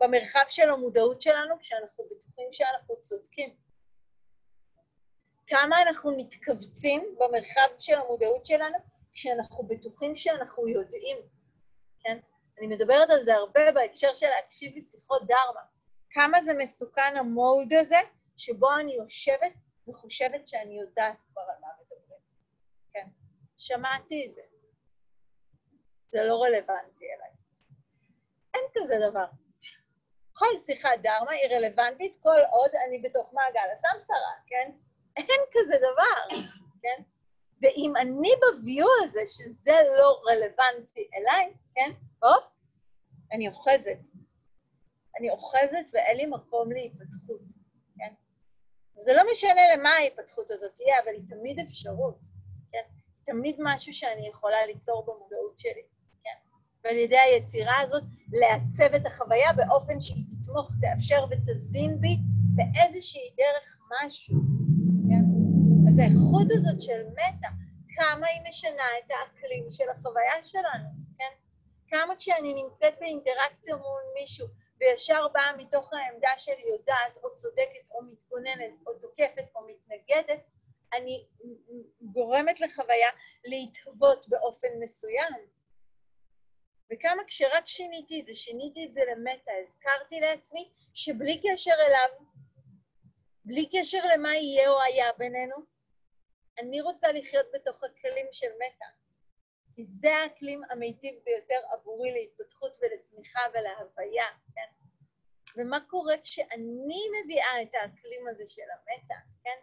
[0.00, 3.63] במרחב של המודעות שלנו כשאנחנו בטוחים שאנחנו צודקים.
[5.46, 8.78] כמה אנחנו מתכווצים במרחב של המודעות שלנו
[9.12, 11.16] כשאנחנו בטוחים שאנחנו יודעים,
[12.00, 12.18] כן?
[12.58, 15.60] אני מדברת על זה הרבה בהקשר של להקשיב לשיחות דרמה.
[16.10, 17.96] כמה זה מסוכן המוד הזה,
[18.36, 19.52] שבו אני יושבת
[19.88, 22.20] וחושבת שאני יודעת כבר על מה מדברים.
[22.92, 23.06] כן,
[23.56, 24.42] שמעתי את זה.
[26.08, 27.30] זה לא רלוונטי אליי.
[28.54, 29.26] אין כזה דבר.
[30.32, 34.70] כל שיחת דרמה היא רלוונטית כל עוד אני בתוך מעגל הסמסרה, כן?
[35.16, 36.40] אין כזה דבר,
[36.82, 37.02] כן?
[37.62, 41.90] ואם אני בביו הזה שזה לא רלוונטי אליי, כן?
[42.22, 42.44] הופ,
[43.32, 43.98] אני אוחזת.
[45.18, 47.40] אני אוחזת ואין לי מקום להתפתחות,
[47.98, 48.14] כן?
[48.98, 52.18] זה לא משנה למה ההתפתחות הזאת תהיה, אבל היא תמיד אפשרות,
[52.72, 52.82] כן?
[53.24, 55.82] תמיד משהו שאני יכולה ליצור במודעות שלי,
[56.24, 56.36] כן?
[56.84, 62.16] ועל ידי היצירה הזאת לעצב את החוויה באופן שהיא תתמוך, תאפשר ותזין בי
[62.54, 64.63] באיזושהי דרך משהו?
[65.94, 67.48] אז האיכות הזאת של מטה,
[67.96, 71.32] כמה היא משנה את האקלים של החוויה שלנו, כן?
[71.88, 74.46] כמה כשאני נמצאת באינטראקציה מול מישהו
[74.80, 80.40] וישר באה מתוך העמדה שלי יודעת או צודקת או מתגוננת או תוקפת או מתנגדת,
[80.92, 81.26] אני
[82.00, 83.10] גורמת לחוויה
[83.44, 85.32] להתהוות באופן מסוים.
[86.92, 92.26] וכמה כשרק שיניתי את זה, שיניתי את זה למטה, הזכרתי לעצמי שבלי קשר אליו,
[93.44, 95.73] בלי קשר למה יהיה או היה בינינו,
[96.58, 98.86] אני רוצה לחיות בתוך הכלים של מטה.
[99.74, 104.66] כי זה האקלים המיטיב ביותר עבורי להתפתחות ולצמיחה ולהוויה, כן?
[105.56, 109.14] ומה קורה כשאני מביאה את האקלים הזה של המטה,
[109.44, 109.58] כן?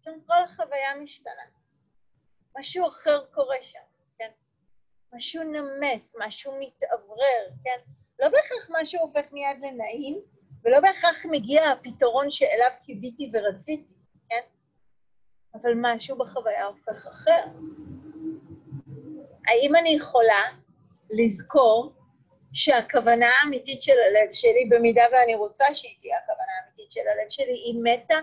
[0.00, 1.42] פתאום כל החוויה משתנה.
[2.58, 3.80] משהו אחר קורה שם,
[4.18, 4.30] כן?
[5.12, 7.78] משהו נמס, משהו מתאוורר, כן?
[8.18, 10.20] לא בהכרח משהו הופך מיד לנעים,
[10.64, 13.94] ולא בהכרח מגיע הפתרון שאליו קיוויתי ורציתי,
[14.28, 14.42] כן?
[15.54, 17.44] אבל משהו בחוויה הופך אחר.
[19.46, 20.42] האם אני יכולה
[21.10, 21.92] לזכור
[22.52, 27.52] שהכוונה האמיתית של הלב שלי, במידה ואני רוצה שהיא תהיה הכוונה האמיתית של הלב שלי,
[27.52, 28.18] היא מתה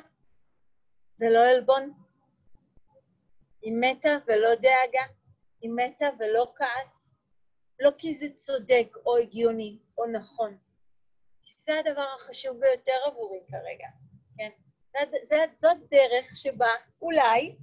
[1.20, 1.94] ולא עלבון?
[3.62, 5.04] היא מתה ולא דאגה?
[5.62, 7.06] היא מתה ולא כעס?
[7.80, 10.58] לא כי זה צודק או הגיוני או נכון,
[11.44, 13.88] כי זה הדבר החשוב ביותר עבורי כרגע,
[14.38, 14.50] כן?
[15.58, 16.70] זאת דרך שבה
[17.02, 17.56] אולי,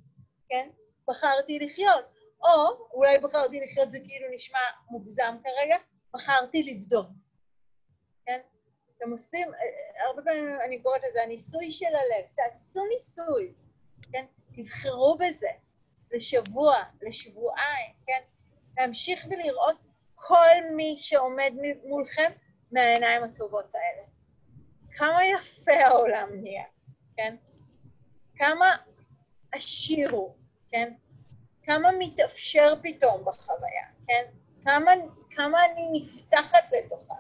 [0.48, 0.68] כן,
[1.08, 2.04] בחרתי לחיות.
[2.42, 4.58] או אולי בחרתי לחיות זה כאילו נשמע
[4.90, 5.76] מוגזם כרגע,
[6.14, 7.06] בחרתי לבדוק.
[8.26, 8.40] כן?
[8.96, 9.48] אתם עושים,
[10.06, 13.52] הרבה פעמים אני קוראת לזה הניסוי של הלב, תעשו ניסוי,
[14.12, 14.24] כן?
[14.56, 15.50] תבחרו בזה,
[16.12, 18.22] לשבוע, לשבועיים, כן?
[18.76, 19.76] להמשיך ולראות
[20.14, 21.52] כל מי שעומד
[21.84, 22.32] מולכם
[22.72, 24.06] מהעיניים הטובות האלה.
[24.96, 26.64] כמה יפה העולם נהיה,
[27.16, 27.37] כן?
[28.37, 28.77] כמה
[29.53, 30.35] עשיר הוא,
[30.70, 30.92] כן?
[31.62, 34.25] כמה מתאפשר פתאום בחוויה, כן?
[34.64, 34.90] כמה,
[35.31, 37.14] כמה אני נפתחת לתוכה,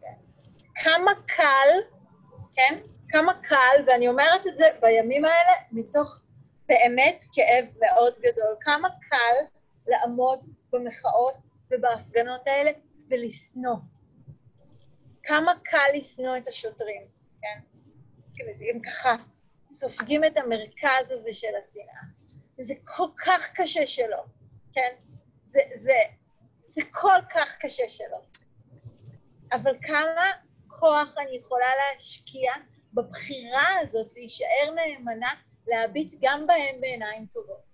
[0.00, 0.14] כן?
[0.74, 1.80] כמה קל,
[2.52, 2.78] כן?
[3.08, 6.20] כמה קל, ואני אומרת את זה בימים האלה מתוך
[6.68, 9.56] באמת כאב מאוד גדול, כמה קל
[9.86, 10.40] לעמוד
[10.72, 11.34] במחאות
[11.70, 12.70] ובהפגנות האלה
[13.10, 13.76] ולשנוא.
[15.22, 17.02] כמה קל לשנוא את השוטרים,
[17.42, 17.60] כן?
[18.70, 19.16] הם ככה
[19.76, 22.02] סופגים את המרכז הזה של השנאה.
[22.58, 24.24] זה כל כך קשה שלא,
[24.72, 24.94] כן?
[25.46, 25.98] זה, זה,
[26.66, 28.20] זה כל כך קשה שלא.
[29.52, 30.30] אבל כמה
[30.68, 32.52] כוח אני יכולה להשקיע
[32.92, 35.34] בבחירה הזאת להישאר נאמנה,
[35.66, 37.66] להביט גם בהם בעיניים טובות.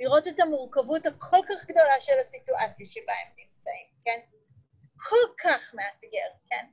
[0.00, 4.20] לראות את המורכבות הכל כך גדולה של הסיטואציה שבה הם נמצאים, כן?
[4.96, 6.66] כל כך מאתגר, כן?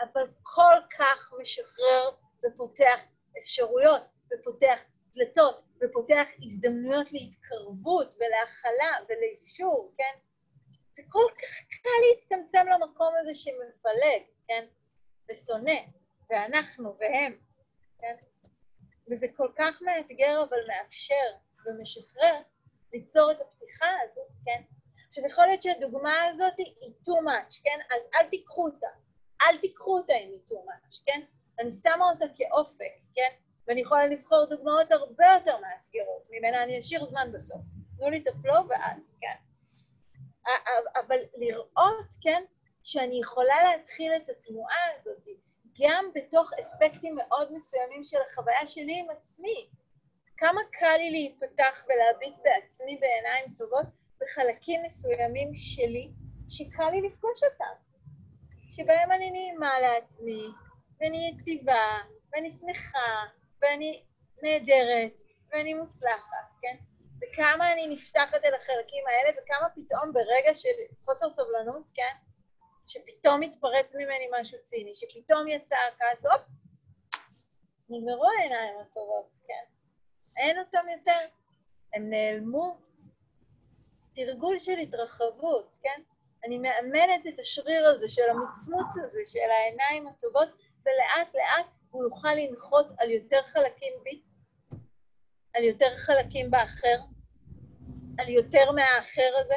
[0.00, 2.10] אבל כל כך משחרר
[2.44, 3.00] ופותח
[3.38, 4.80] אפשרויות, ופותח
[5.14, 10.18] דלתות, ופותח הזדמנויות להתקרבות ולהכלה ולאפשור, כן?
[10.92, 14.64] זה כל כך קל להצטמצם למקום הזה שמפלג, כן?
[15.30, 15.80] ושונא,
[16.30, 17.38] ואנחנו והם,
[18.00, 18.16] כן?
[19.10, 21.26] וזה כל כך מאתגר אבל מאפשר
[21.66, 22.42] ומשחרר
[22.92, 24.62] ליצור את הפתיחה הזאת, כן?
[25.06, 27.78] עכשיו, יכול להיות שהדוגמה הזאת היא too much, כן?
[27.90, 28.86] אז אל תיקחו אותה.
[29.42, 31.20] אל תיקחו אותה אם היא too much, כן?
[31.58, 33.30] אני שמה אותה כאופק, כן?
[33.68, 37.60] ואני יכולה לבחור דוגמאות הרבה יותר מאתגרות, ממנה אני אשאיר זמן בסוף.
[37.98, 39.36] תנו לי את הפלואו ואז, כן?
[40.96, 42.42] אבל לראות, כן,
[42.82, 45.28] שאני יכולה להתחיל את התנועה הזאת
[45.82, 49.68] גם בתוך אספקטים מאוד מסוימים של החוויה שלי עם עצמי.
[50.36, 53.86] כמה קל לי להיפתח ולהביט בעצמי בעיניים טובות
[54.20, 56.10] בחלקים מסוימים שלי,
[56.48, 57.74] שקל לי לפגוש אותם,
[58.70, 60.46] שבהם אני נעימה לעצמי,
[61.00, 61.98] ואני יציבה,
[62.32, 63.24] ואני שמחה,
[63.66, 64.02] ואני
[64.42, 65.20] נהדרת,
[65.52, 66.76] ואני מוצלחת, כן?
[67.22, 70.68] וכמה אני נפתחת אל החלקים האלה, וכמה פתאום ברגע של
[71.04, 72.16] חוסר סבלנות, כן?
[72.86, 76.40] שפתאום מתפרץ ממני משהו ציני, שפתאום יצא הכעס, הופ,
[77.88, 79.64] נגמרו העיניים הטובות, כן?
[80.36, 81.20] אין אותם יותר,
[81.94, 82.76] הם נעלמו.
[83.96, 86.02] זה תרגול של התרחבות, כן?
[86.44, 90.48] אני מאמנת את השריר הזה של המצמוץ הזה, של העיניים הטובות,
[90.82, 94.22] ולאט לאט הוא יוכל לנחות על יותר חלקים בי,
[95.54, 97.00] על יותר חלקים באחר,
[98.18, 99.54] על יותר מהאחר הזה,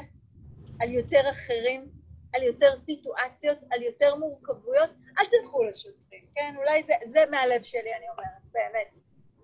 [0.80, 1.90] על יותר אחרים,
[2.34, 4.90] על יותר סיטואציות, על יותר מורכבויות.
[5.20, 6.54] אל תלכו לשוטרים, כן?
[6.58, 9.00] אולי זה, זה מהלב שלי, אני אומרת, באמת.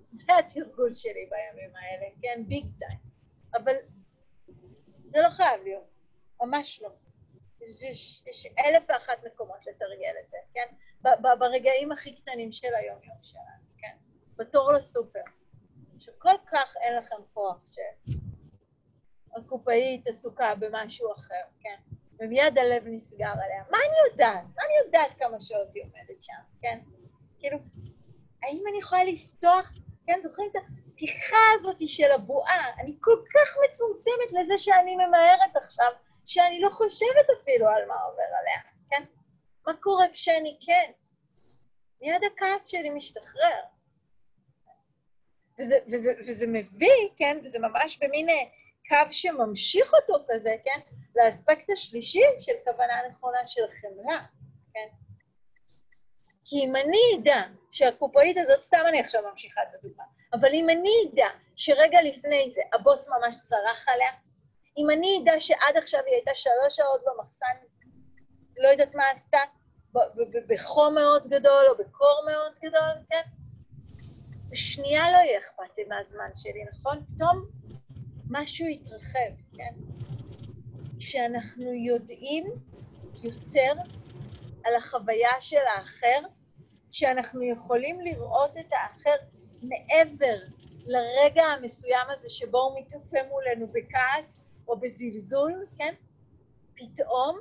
[0.09, 2.43] זה התרגול שלי בימים האלה, כן?
[2.47, 2.99] ביג טיים.
[3.53, 3.75] אבל
[5.05, 5.87] זה לא חייב להיות,
[6.41, 6.89] ממש לא.
[7.61, 10.65] יש, יש, יש אלף ואחת מקומות לתרגל את זה, כן?
[11.39, 13.95] ברגעים הכי קטנים של היום-יום שלנו, כן?
[14.35, 15.23] בתור לסופר.
[15.99, 17.57] שכל כך אין לכם כוח
[19.35, 21.75] שהקופאית עסוקה במשהו אחר, כן?
[22.19, 23.63] ומיד הלב נסגר עליה.
[23.71, 24.43] מה אני יודעת?
[24.55, 26.79] מה אני יודעת כמה שעות היא עומדת שם, כן?
[27.39, 27.57] כאילו,
[28.43, 29.71] האם אני יכולה לפתוח,
[30.07, 32.73] כן, זוכרים את הפתיחה הזאת של הבועה?
[32.79, 35.91] אני כל כך מצומצמת לזה שאני ממהרת עכשיו,
[36.25, 39.03] שאני לא חושבת אפילו על מה עובר עליה, כן?
[39.67, 40.91] מה קורה כשאני כן?
[42.01, 43.61] מיד הכעס שלי משתחרר.
[45.59, 48.35] וזה, וזה, וזה מביא, כן, וזה ממש במין אה,
[48.89, 50.79] קו שממשיך אותו כזה, כן,
[51.15, 54.21] לאספקט השלישי של כוונה נכונה של חמלה,
[54.73, 54.87] כן?
[56.45, 60.93] כי אם אני אדע שהקופאית הזאת, סתם אני עכשיו ממשיכה את הדוגמה, אבל אם אני
[61.13, 64.11] אדע שרגע לפני זה הבוס ממש צרח עליה,
[64.77, 67.55] אם אני אדע שעד עכשיו היא הייתה שלוש שעות במחסן,
[68.57, 69.39] לא יודעת מה עשתה,
[70.47, 73.21] בחום מאוד גדול או בקור מאוד גדול, כן?
[74.49, 77.05] בשנייה לא יהיה אכפת לי מהזמן שלי, נכון?
[77.15, 77.45] פתאום
[78.29, 79.73] משהו יתרחב, כן?
[80.99, 82.45] שאנחנו יודעים
[83.23, 83.71] יותר
[84.63, 86.19] על החוויה של האחר,
[86.91, 89.15] שאנחנו יכולים לראות את האחר
[89.61, 90.37] מעבר
[90.85, 95.93] לרגע המסוים הזה שבו הוא מתאפה מולנו בכעס או בזלזול, כן?
[96.75, 97.39] פתאום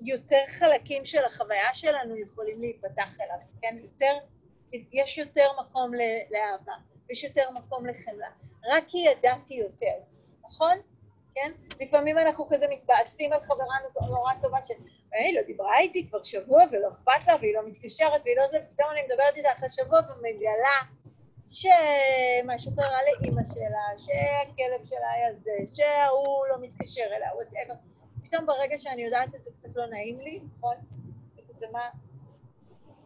[0.00, 3.76] יותר חלקים של החוויה שלנו יכולים להיפתח אליו, כן?
[3.78, 4.18] יותר,
[4.92, 5.92] יש יותר מקום
[6.30, 6.72] לאהבה,
[7.10, 8.28] יש יותר מקום לחמלה.
[8.64, 9.94] רק כי ידעתי יותר,
[10.44, 10.78] נכון?
[11.34, 11.52] כן?
[11.80, 13.76] לפעמים אנחנו כזה מתבאסים על חברה
[14.08, 14.70] נורא טובה ש...
[15.12, 18.58] היא לא דיברה איתי כבר שבוע ולא אכפת לה והיא לא מתקשרת והיא לא זה,
[18.74, 20.78] פתאום אני מדברת איתה אחרי שבוע ומגלה
[21.48, 27.74] שמשהו קרה לאימא שלה, שהכלב שלה היה זה, שההוא לא מתקשר אליה, וואטאבר.
[28.30, 30.74] פתאום ברגע שאני יודעת את זה קצת לא נעים לי, נכון?
[31.60, 31.88] זה מה,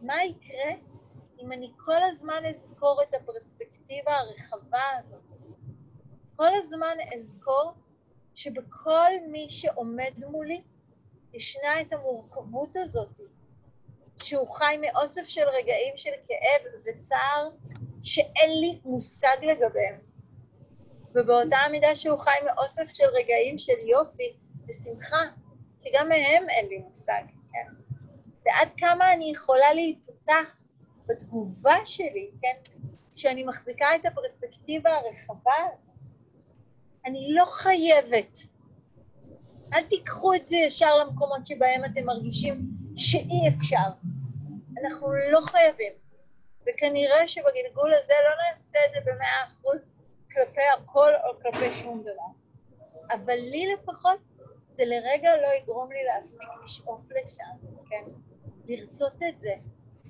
[0.01, 0.71] מה יקרה
[1.39, 5.31] אם אני כל הזמן אזכור את הפרספקטיבה הרחבה הזאת?
[6.35, 7.73] כל הזמן אזכור
[8.35, 10.61] שבכל מי שעומד מולי
[11.33, 13.21] ישנה את המורכבות הזאת,
[14.23, 17.49] שהוא חי מאוסף של רגעים של כאב וצער
[18.01, 19.99] שאין לי מושג לגביהם.
[21.15, 25.21] ובאותה מידה שהוא חי מאוסף של רגעים של יופי ושמחה,
[25.79, 27.73] שגם מהם אין לי מושג, כן?
[28.45, 30.61] ועד כמה אני יכולה להתפתח
[31.05, 32.55] בתגובה שלי, כן?
[33.13, 35.95] כשאני מחזיקה את הפרספקטיבה הרחבה הזאת.
[37.05, 38.39] אני לא חייבת.
[39.73, 42.61] אל תיקחו את זה ישר למקומות שבהם אתם מרגישים
[42.95, 43.89] שאי אפשר.
[44.83, 45.93] אנחנו לא חייבים.
[46.61, 49.89] וכנראה שבגלגול הזה לא נעשה את זה במאה אחוז
[50.31, 52.29] כלפי הכל או כלפי שום דבר.
[53.13, 54.19] אבל לי לפחות
[54.75, 58.03] זה לרגע לא יגרום לי להפסיק לשאוף לשם, כן?
[58.65, 59.53] לרצות את זה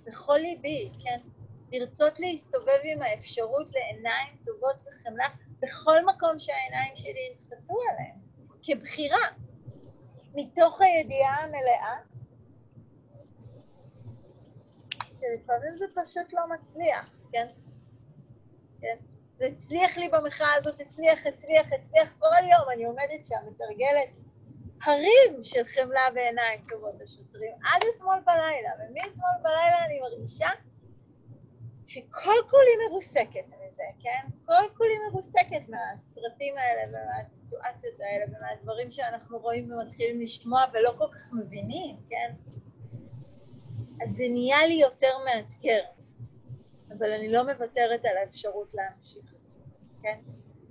[0.04, 1.20] בכל ליבי, כן?
[1.72, 5.28] לרצות להסתובב עם האפשרות לעיניים טובות וחמלה
[5.60, 8.16] בכל מקום שהעיניים שלי ינחתו עליהם,
[8.64, 9.28] כבחירה,
[10.36, 11.98] מתוך הידיעה המלאה
[15.20, 17.48] שלפעמים זה פשוט לא מצליח, כן?
[18.82, 18.96] כן?
[19.36, 24.25] זה הצליח לי במחאה הזאת, הצליח, הצליח, הצליח, כל יום אני עומדת שם, מתרגלת
[24.86, 30.50] הרים של חמלה ועיניים טובות לשוטרים, עד אתמול בלילה, ומאתמול בלילה אני מרגישה
[31.88, 34.28] שכל כולי מרוסקת מזה, כן?
[34.46, 41.34] כל כולי מרוסקת מהסרטים האלה ומהסיטואציות האלה ומהדברים שאנחנו רואים ומתחילים לשמוע ולא כל כך
[41.34, 42.34] מבינים, כן?
[44.04, 45.84] אז זה נהיה לי יותר מאתגר,
[46.98, 49.34] אבל אני לא מוותרת על האפשרות להמשיך,
[50.02, 50.20] כן?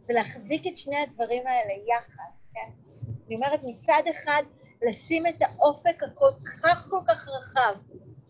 [0.09, 2.84] ולהחזיק את שני הדברים האלה יחד, כן?
[3.27, 4.43] אני אומרת, מצד אחד,
[4.83, 6.31] לשים את האופק הכל
[6.63, 7.75] כך כל כך רחב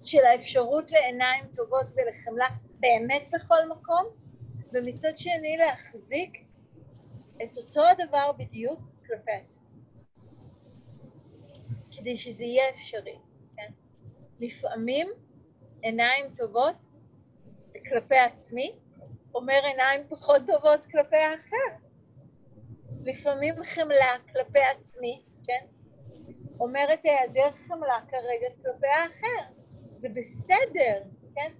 [0.03, 2.49] של האפשרות לעיניים טובות ולחמלה
[2.81, 4.05] באמת בכל מקום,
[4.73, 6.45] ומצד שני להחזיק
[7.43, 9.67] את אותו הדבר בדיוק כלפי עצמי,
[11.97, 13.19] כדי שזה יהיה אפשרי.
[14.41, 15.09] לפעמים
[15.83, 16.87] עיניים טובות
[17.89, 18.73] כלפי עצמי
[19.35, 21.84] אומר עיניים פחות טובות כלפי האחר.
[23.05, 25.67] לפעמים חמלה כלפי עצמי, כן?
[26.61, 29.53] אומרת היעדר חמלה כרגע כלפי האחר.
[29.99, 31.03] זה בסדר,
[31.35, 31.53] כן?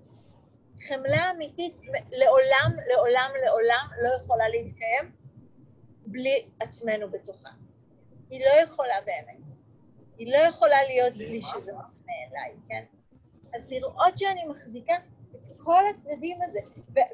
[0.89, 1.81] חמלה אמיתית
[2.13, 5.13] לעולם, לעולם, לעולם לא יכולה להתקיים
[6.07, 7.51] בלי עצמנו בתוכה.
[8.31, 9.49] היא לא יכולה באמת.
[10.19, 12.85] היא לא יכולה להיות בלי שזה מפנה אליי, כן?
[13.55, 14.95] אז לראות שאני מחזיקה
[15.65, 16.59] כל הצדדים הזה,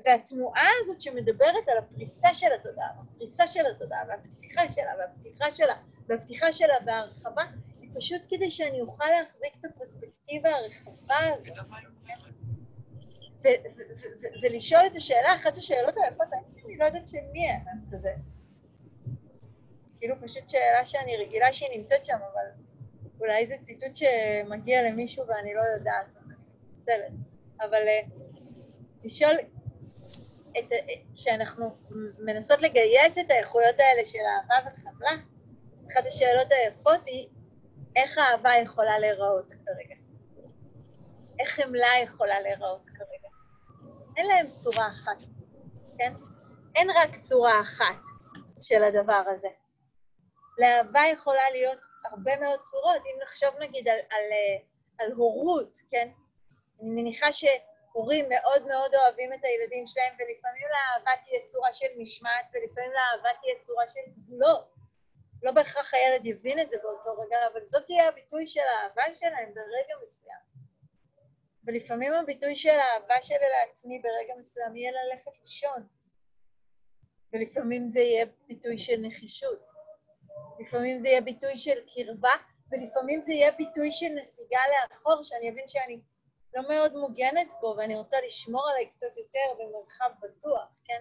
[0.04, 5.74] והתנועה הזאת שמדברת על הפריסה של התודעה, הפריסה של התודעה, והפתיחה שלה, והפתיחה שלה,
[6.08, 7.42] והפתיחה שלה, וההרחבה,
[7.80, 11.70] היא פשוט כדי שאני אוכל להחזיק את הפרספקטיבה הרחבה הזאת.
[14.42, 16.26] ולשאול את השאלה, אחת השאלות היפות,
[16.64, 18.14] אני לא יודעת של מי הם, כזה.
[19.96, 22.46] כאילו פשוט שאלה שאני רגילה שהיא נמצאת שם, אבל
[23.20, 26.34] אולי זה ציטוט שמגיע למישהו ואני לא יודעת, אז אני
[26.72, 27.12] מתנצלת.
[27.60, 27.82] אבל
[29.00, 29.36] אה, לשאול,
[31.14, 31.76] כשאנחנו
[32.18, 35.10] מנסות לגייס את האיכויות האלה של אהבה וחמלה,
[35.92, 37.28] אחת השאלות היפות היא,
[37.96, 39.94] איך האהבה יכולה להיראות כרגע?
[41.38, 43.28] איך חמלה יכולה להיראות כרגע?
[44.16, 45.22] אין להם צורה אחת,
[45.98, 46.12] כן?
[46.76, 48.02] אין רק צורה אחת
[48.60, 49.48] של הדבר הזה.
[50.58, 54.22] לאהבה יכולה להיות הרבה מאוד צורות, אם נחשוב נגיד על, על,
[54.98, 56.08] על הורות, כן?
[56.80, 57.32] אני מניחה
[57.92, 63.28] שהורים מאוד מאוד אוהבים את הילדים שלהם, ולפעמים לאהבה תהיה צורה של משמעת, ולפעמים לאהבה
[63.40, 64.74] תהיה צורה של גבולות.
[65.42, 69.54] לא בהכרח הילד יבין את זה באותו רגע, אבל זאת תהיה הביטוי של האהבה שלהם
[69.54, 70.40] ברגע מסוים.
[71.64, 75.86] ולפעמים הביטוי של האהבה שלי לעצמי ברגע מסוים יהיה ללכת לישון.
[77.32, 79.66] ולפעמים זה יהיה ביטוי של נחישות.
[80.60, 82.32] לפעמים זה יהיה ביטוי של קרבה,
[82.70, 86.00] ולפעמים זה יהיה ביטוי של נסיגה לאחור, שאני אבין שאני
[86.54, 91.00] לא מאוד מוגנת פה ואני רוצה לשמור עליי קצת יותר במרחב בטוח, כן?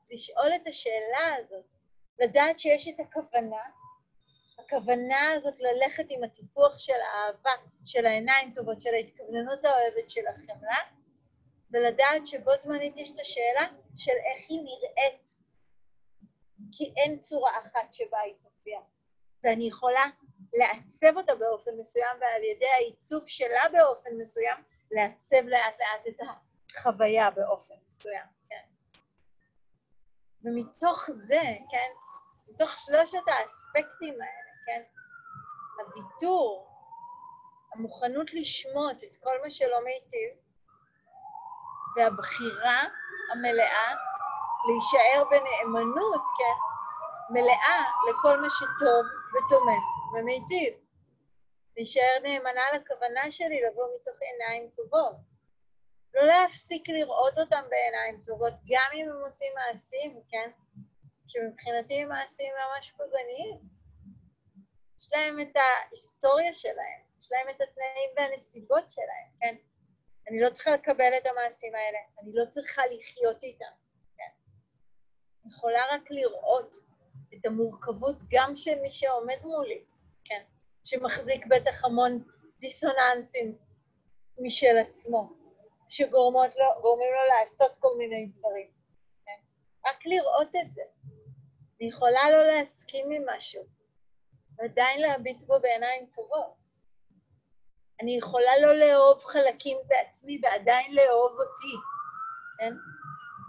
[0.00, 1.64] אז לשאול את השאלה הזאת,
[2.18, 3.62] לדעת שיש את הכוונה,
[4.58, 7.50] הכוונה הזאת ללכת עם הטיפוח של האהבה,
[7.84, 10.78] של העיניים טובות, של ההתכווננות האוהבת של החמלה,
[11.70, 15.30] ולדעת שבו זמנית יש את השאלה של איך היא נראית,
[16.72, 18.80] כי אין צורה אחת שבה היא תופיע.
[19.44, 20.02] ואני יכולה
[20.58, 26.28] לעצב אותה באופן מסוים, ועל ידי העיצוב שלה באופן מסוים, לעצב לאט לאט את
[26.76, 28.64] החוויה באופן מסוים, כן.
[30.44, 31.90] ומתוך זה, כן,
[32.54, 34.82] מתוך שלושת האספקטים האלה, כן,
[35.78, 36.70] הוויתור,
[37.74, 40.30] המוכנות לשמוט את כל מה שלא מיטיב,
[41.96, 42.82] והבחירה
[43.32, 43.94] המלאה
[44.66, 46.56] להישאר בנאמנות, כן,
[47.30, 50.74] מלאה לכל מה שטוב ותומך ומיטיב.
[51.76, 55.16] להישאר נאמנה לכוונה שלי לבוא מתוך עיניים טובות.
[56.14, 60.50] לא להפסיק לראות אותם בעיניים טובות, גם אם הם עושים מעשים, כן?
[61.26, 63.58] שמבחינתי הם מעשים ממש פוגעניים.
[64.98, 69.54] יש להם את ההיסטוריה שלהם, יש להם את התנאים והנסיבות שלהם, כן?
[70.28, 73.74] אני לא צריכה לקבל את המעשים האלה, אני לא צריכה לחיות איתם,
[74.16, 74.30] כן?
[75.42, 76.76] אני יכולה רק לראות
[77.34, 79.84] את המורכבות גם של מי שעומד מולי?
[80.84, 82.24] שמחזיק בטח המון
[82.58, 83.58] דיסוננסים
[84.38, 85.32] משל עצמו,
[85.88, 86.50] שגורמים
[87.14, 88.70] לו, לעשות כל מיני דברים.
[89.26, 89.40] כן?
[89.88, 90.82] רק לראות את זה.
[91.80, 93.62] אני יכולה לא להסכים עם משהו,
[94.58, 96.54] ועדיין להביט בו בעיניים טובות.
[98.00, 101.76] אני יכולה לא לאהוב חלקים בעצמי ועדיין לאהוב אותי,
[102.58, 102.72] כן?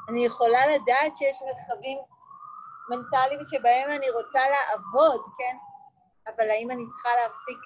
[0.09, 1.97] אני יכולה לדעת שיש מרחבים
[2.89, 5.57] מנטליים שבהם אני רוצה לעבוד, כן?
[6.27, 7.57] אבל האם אני צריכה להפסיק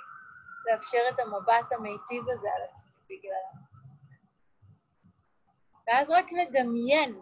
[0.65, 3.69] לאפשר את המבט המיטיב הזה על עצמי בגללם?
[5.87, 7.19] ואז רק לדמיין,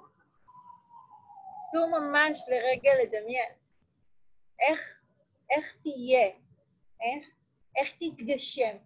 [1.52, 3.52] עשו ממש לרגע לדמיין.
[4.60, 5.00] איך,
[5.52, 6.28] איך תהיה,
[7.02, 7.28] איך,
[7.76, 8.78] איך תתגשם,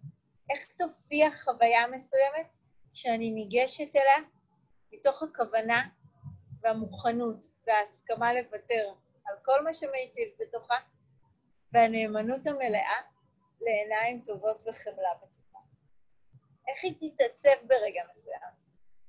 [0.50, 2.46] איך תופיע חוויה מסוימת
[2.94, 4.28] שאני ניגשת אליה
[4.92, 5.88] מתוך הכוונה
[6.62, 8.92] והמוכנות וההסכמה לוותר
[9.26, 10.76] על כל מה שמיטיב בתוכה,
[11.72, 13.00] והנאמנות המלאה
[13.60, 15.58] לעיניים טובות וחמלה בתוכה.
[16.68, 18.62] איך היא תתעצב ברגע מסוים?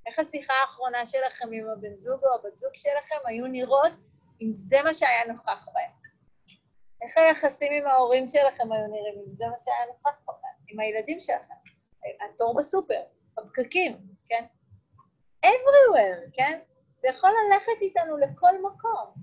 [0.05, 3.91] איך השיחה האחרונה שלכם עם הבן זוג או הבת זוג שלכם היו נראות
[4.41, 5.91] אם זה מה שהיה נוכח בהם?
[7.01, 10.47] איך היחסים עם ההורים שלכם היו נראים אם זה מה שהיה נוכח בכם?
[10.67, 11.53] עם הילדים שלכם?
[12.25, 13.01] התור בסופר,
[13.37, 13.97] הפקקים,
[14.29, 14.45] כן?
[15.45, 16.59] everywhere, כן?
[17.01, 19.22] זה יכול ללכת איתנו לכל מקום?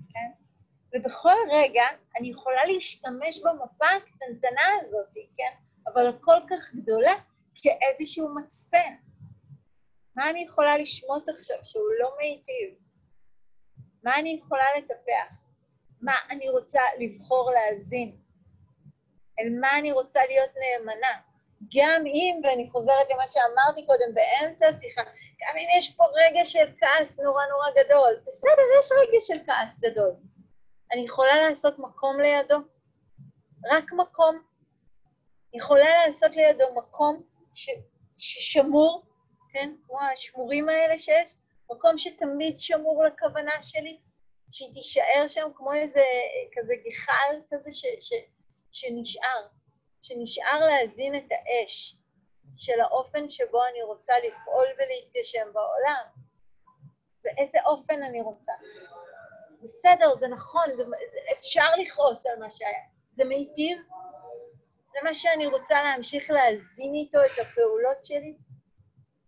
[0.95, 1.83] ובכל רגע
[2.17, 5.53] אני יכולה להשתמש במפה הקטנטנה הזאת, כן?
[5.87, 7.13] אבל הכל כך גדולה,
[7.55, 8.95] כאיזשהו מצפן.
[10.15, 12.75] מה אני יכולה לשמוט עכשיו שהוא לא מיטיב?
[14.03, 15.35] מה אני יכולה לטפח?
[16.01, 18.17] מה אני רוצה לבחור להאזין?
[19.39, 21.21] אל מה אני רוצה להיות נאמנה?
[21.75, 25.01] גם אם, ואני חוזרת למה שאמרתי קודם באמצע השיחה,
[25.41, 29.79] גם אם יש פה רגע של כעס נורא נורא גדול, בסדר, יש רגע של כעס
[29.79, 30.11] גדול.
[30.93, 32.55] אני יכולה לעשות מקום לידו,
[33.71, 34.41] רק מקום.
[35.53, 37.23] יכולה לעשות לידו מקום
[37.53, 37.69] ש,
[38.17, 39.03] ששמור,
[39.53, 39.75] כן?
[39.87, 41.35] כמו השמורים האלה שיש,
[41.71, 43.99] מקום שתמיד שמור לכוונה שלי,
[44.51, 46.03] שהיא תישאר שם כמו איזה
[46.53, 48.13] כזה גחל כזה ש, ש,
[48.71, 49.47] שנשאר,
[50.01, 51.95] שנשאר להזין את האש
[52.57, 56.05] של האופן שבו אני רוצה לפעול ולהתגשם בעולם.
[57.23, 58.51] באיזה אופן אני רוצה.
[59.61, 60.83] בסדר, זה נכון, זה,
[61.33, 62.83] אפשר לכעוס על מה שהיה.
[63.13, 63.77] זה מיטיב?
[64.93, 68.37] זה מה שאני רוצה להמשיך להזין איתו את הפעולות שלי?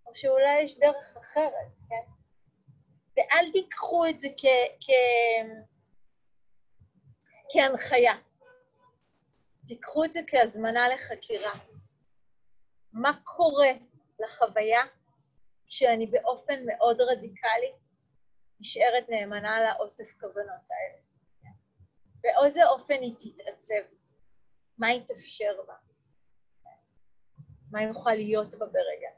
[0.07, 2.11] או שאולי יש דרך אחרת, כן?
[3.17, 4.27] ואל תיקחו את זה.
[7.53, 8.13] כהנחיה.
[9.67, 11.53] תיקחו את זה כהזמנה לחקירה.
[12.93, 13.71] מה קורה
[14.19, 14.81] לחוויה
[15.67, 17.73] כשאני באופן מאוד רדיקלי
[18.59, 21.03] נשארת נאמנה לאוסף כוונות האלה.
[22.21, 23.95] באיזה אופן היא תתעצב?
[24.77, 25.73] מה יתאפשר בה?
[27.71, 29.09] מה יוכל להיות בה ברגע?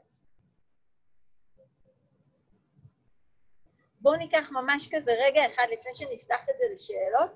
[4.00, 7.30] בואו ניקח ממש כזה רגע אחד לפני שנפתח את זה לשאלות,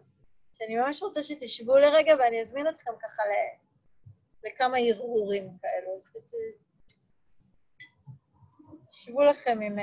[0.52, 3.32] שאני ממש רוצה שתשבו לרגע ואני אזמין אתכם ככה ל...
[4.44, 5.96] לכמה הרהורים כאלו.
[5.96, 6.08] אז
[8.88, 9.78] תשבו לכם עם...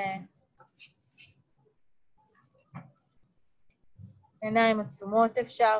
[4.41, 5.79] עיניים עצומות אפשר.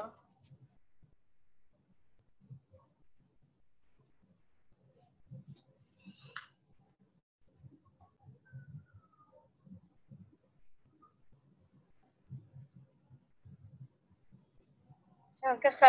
[15.32, 15.86] אפשר ככה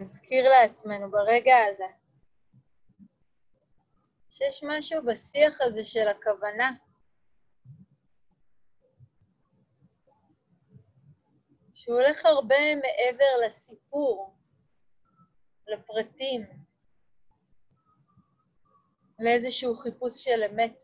[0.00, 1.84] להזכיר לעצמנו ברגע הזה
[4.30, 6.87] שיש משהו בשיח הזה של הכוונה.
[11.88, 14.34] שהוא הולך הרבה מעבר לסיפור,
[15.66, 16.46] לפרטים,
[19.18, 20.82] לאיזשהו חיפוש של אמת.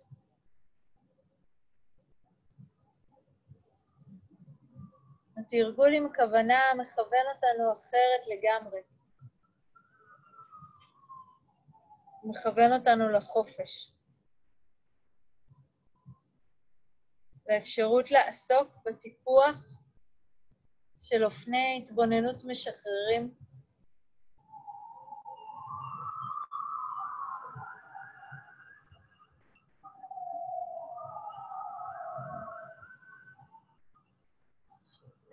[5.36, 8.80] התרגול עם כוונה מכוון אותנו אחרת לגמרי.
[12.24, 13.92] מכוון אותנו לחופש.
[17.46, 19.73] לאפשרות לעסוק בטיפוח
[21.08, 23.34] של אופני התבוננות משחררים.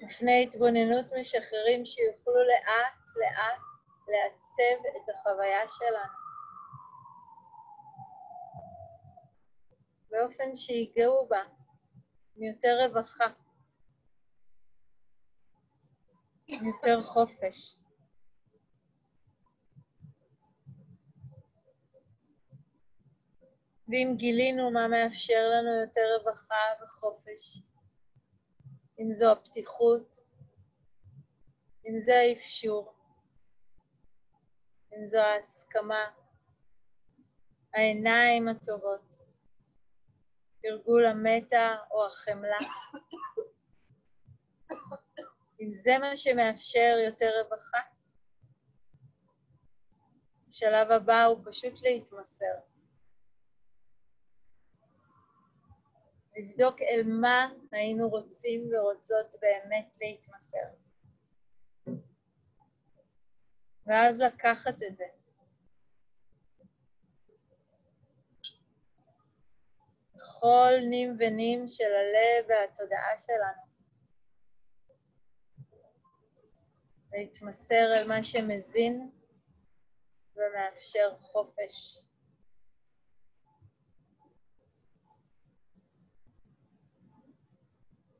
[0.03, 3.61] אופני התבוננות משחררים שיוכלו לאט לאט
[4.07, 6.13] לעצב את החוויה שלנו.
[10.09, 11.41] באופן שיגעו בה
[12.35, 13.27] מיותר רווחה,
[16.51, 17.75] יותר חופש.
[23.87, 27.61] ואם גילינו מה מאפשר לנו יותר רווחה וחופש,
[28.99, 30.15] אם זו הפתיחות,
[31.85, 32.93] אם זה האפשור,
[34.93, 36.05] אם זו ההסכמה,
[37.73, 39.15] העיניים הטובות,
[40.61, 42.57] תרגול המטה או החמלה.
[45.61, 47.79] אם זה מה שמאפשר יותר רווחה,
[50.47, 52.55] השלב הבא הוא פשוט להתמסר.
[56.37, 60.67] לבדוק אל מה היינו רוצים ורוצות באמת להתמסר.
[63.85, 65.05] ואז לקחת את זה.
[70.15, 73.70] בכל נים ונים של הלב והתודעה שלנו.
[77.11, 79.11] להתמסר אל מה שמזין
[80.35, 81.97] ומאפשר חופש.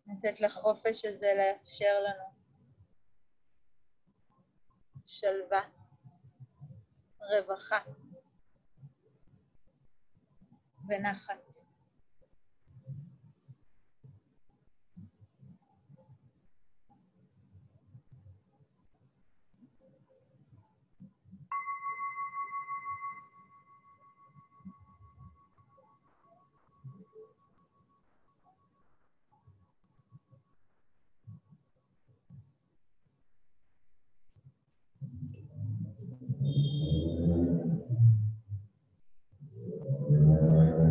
[0.08, 2.42] לתת לחופש הזה לאפשר לנו
[5.06, 5.62] שלווה,
[7.20, 7.80] רווחה
[10.90, 11.71] ונחת.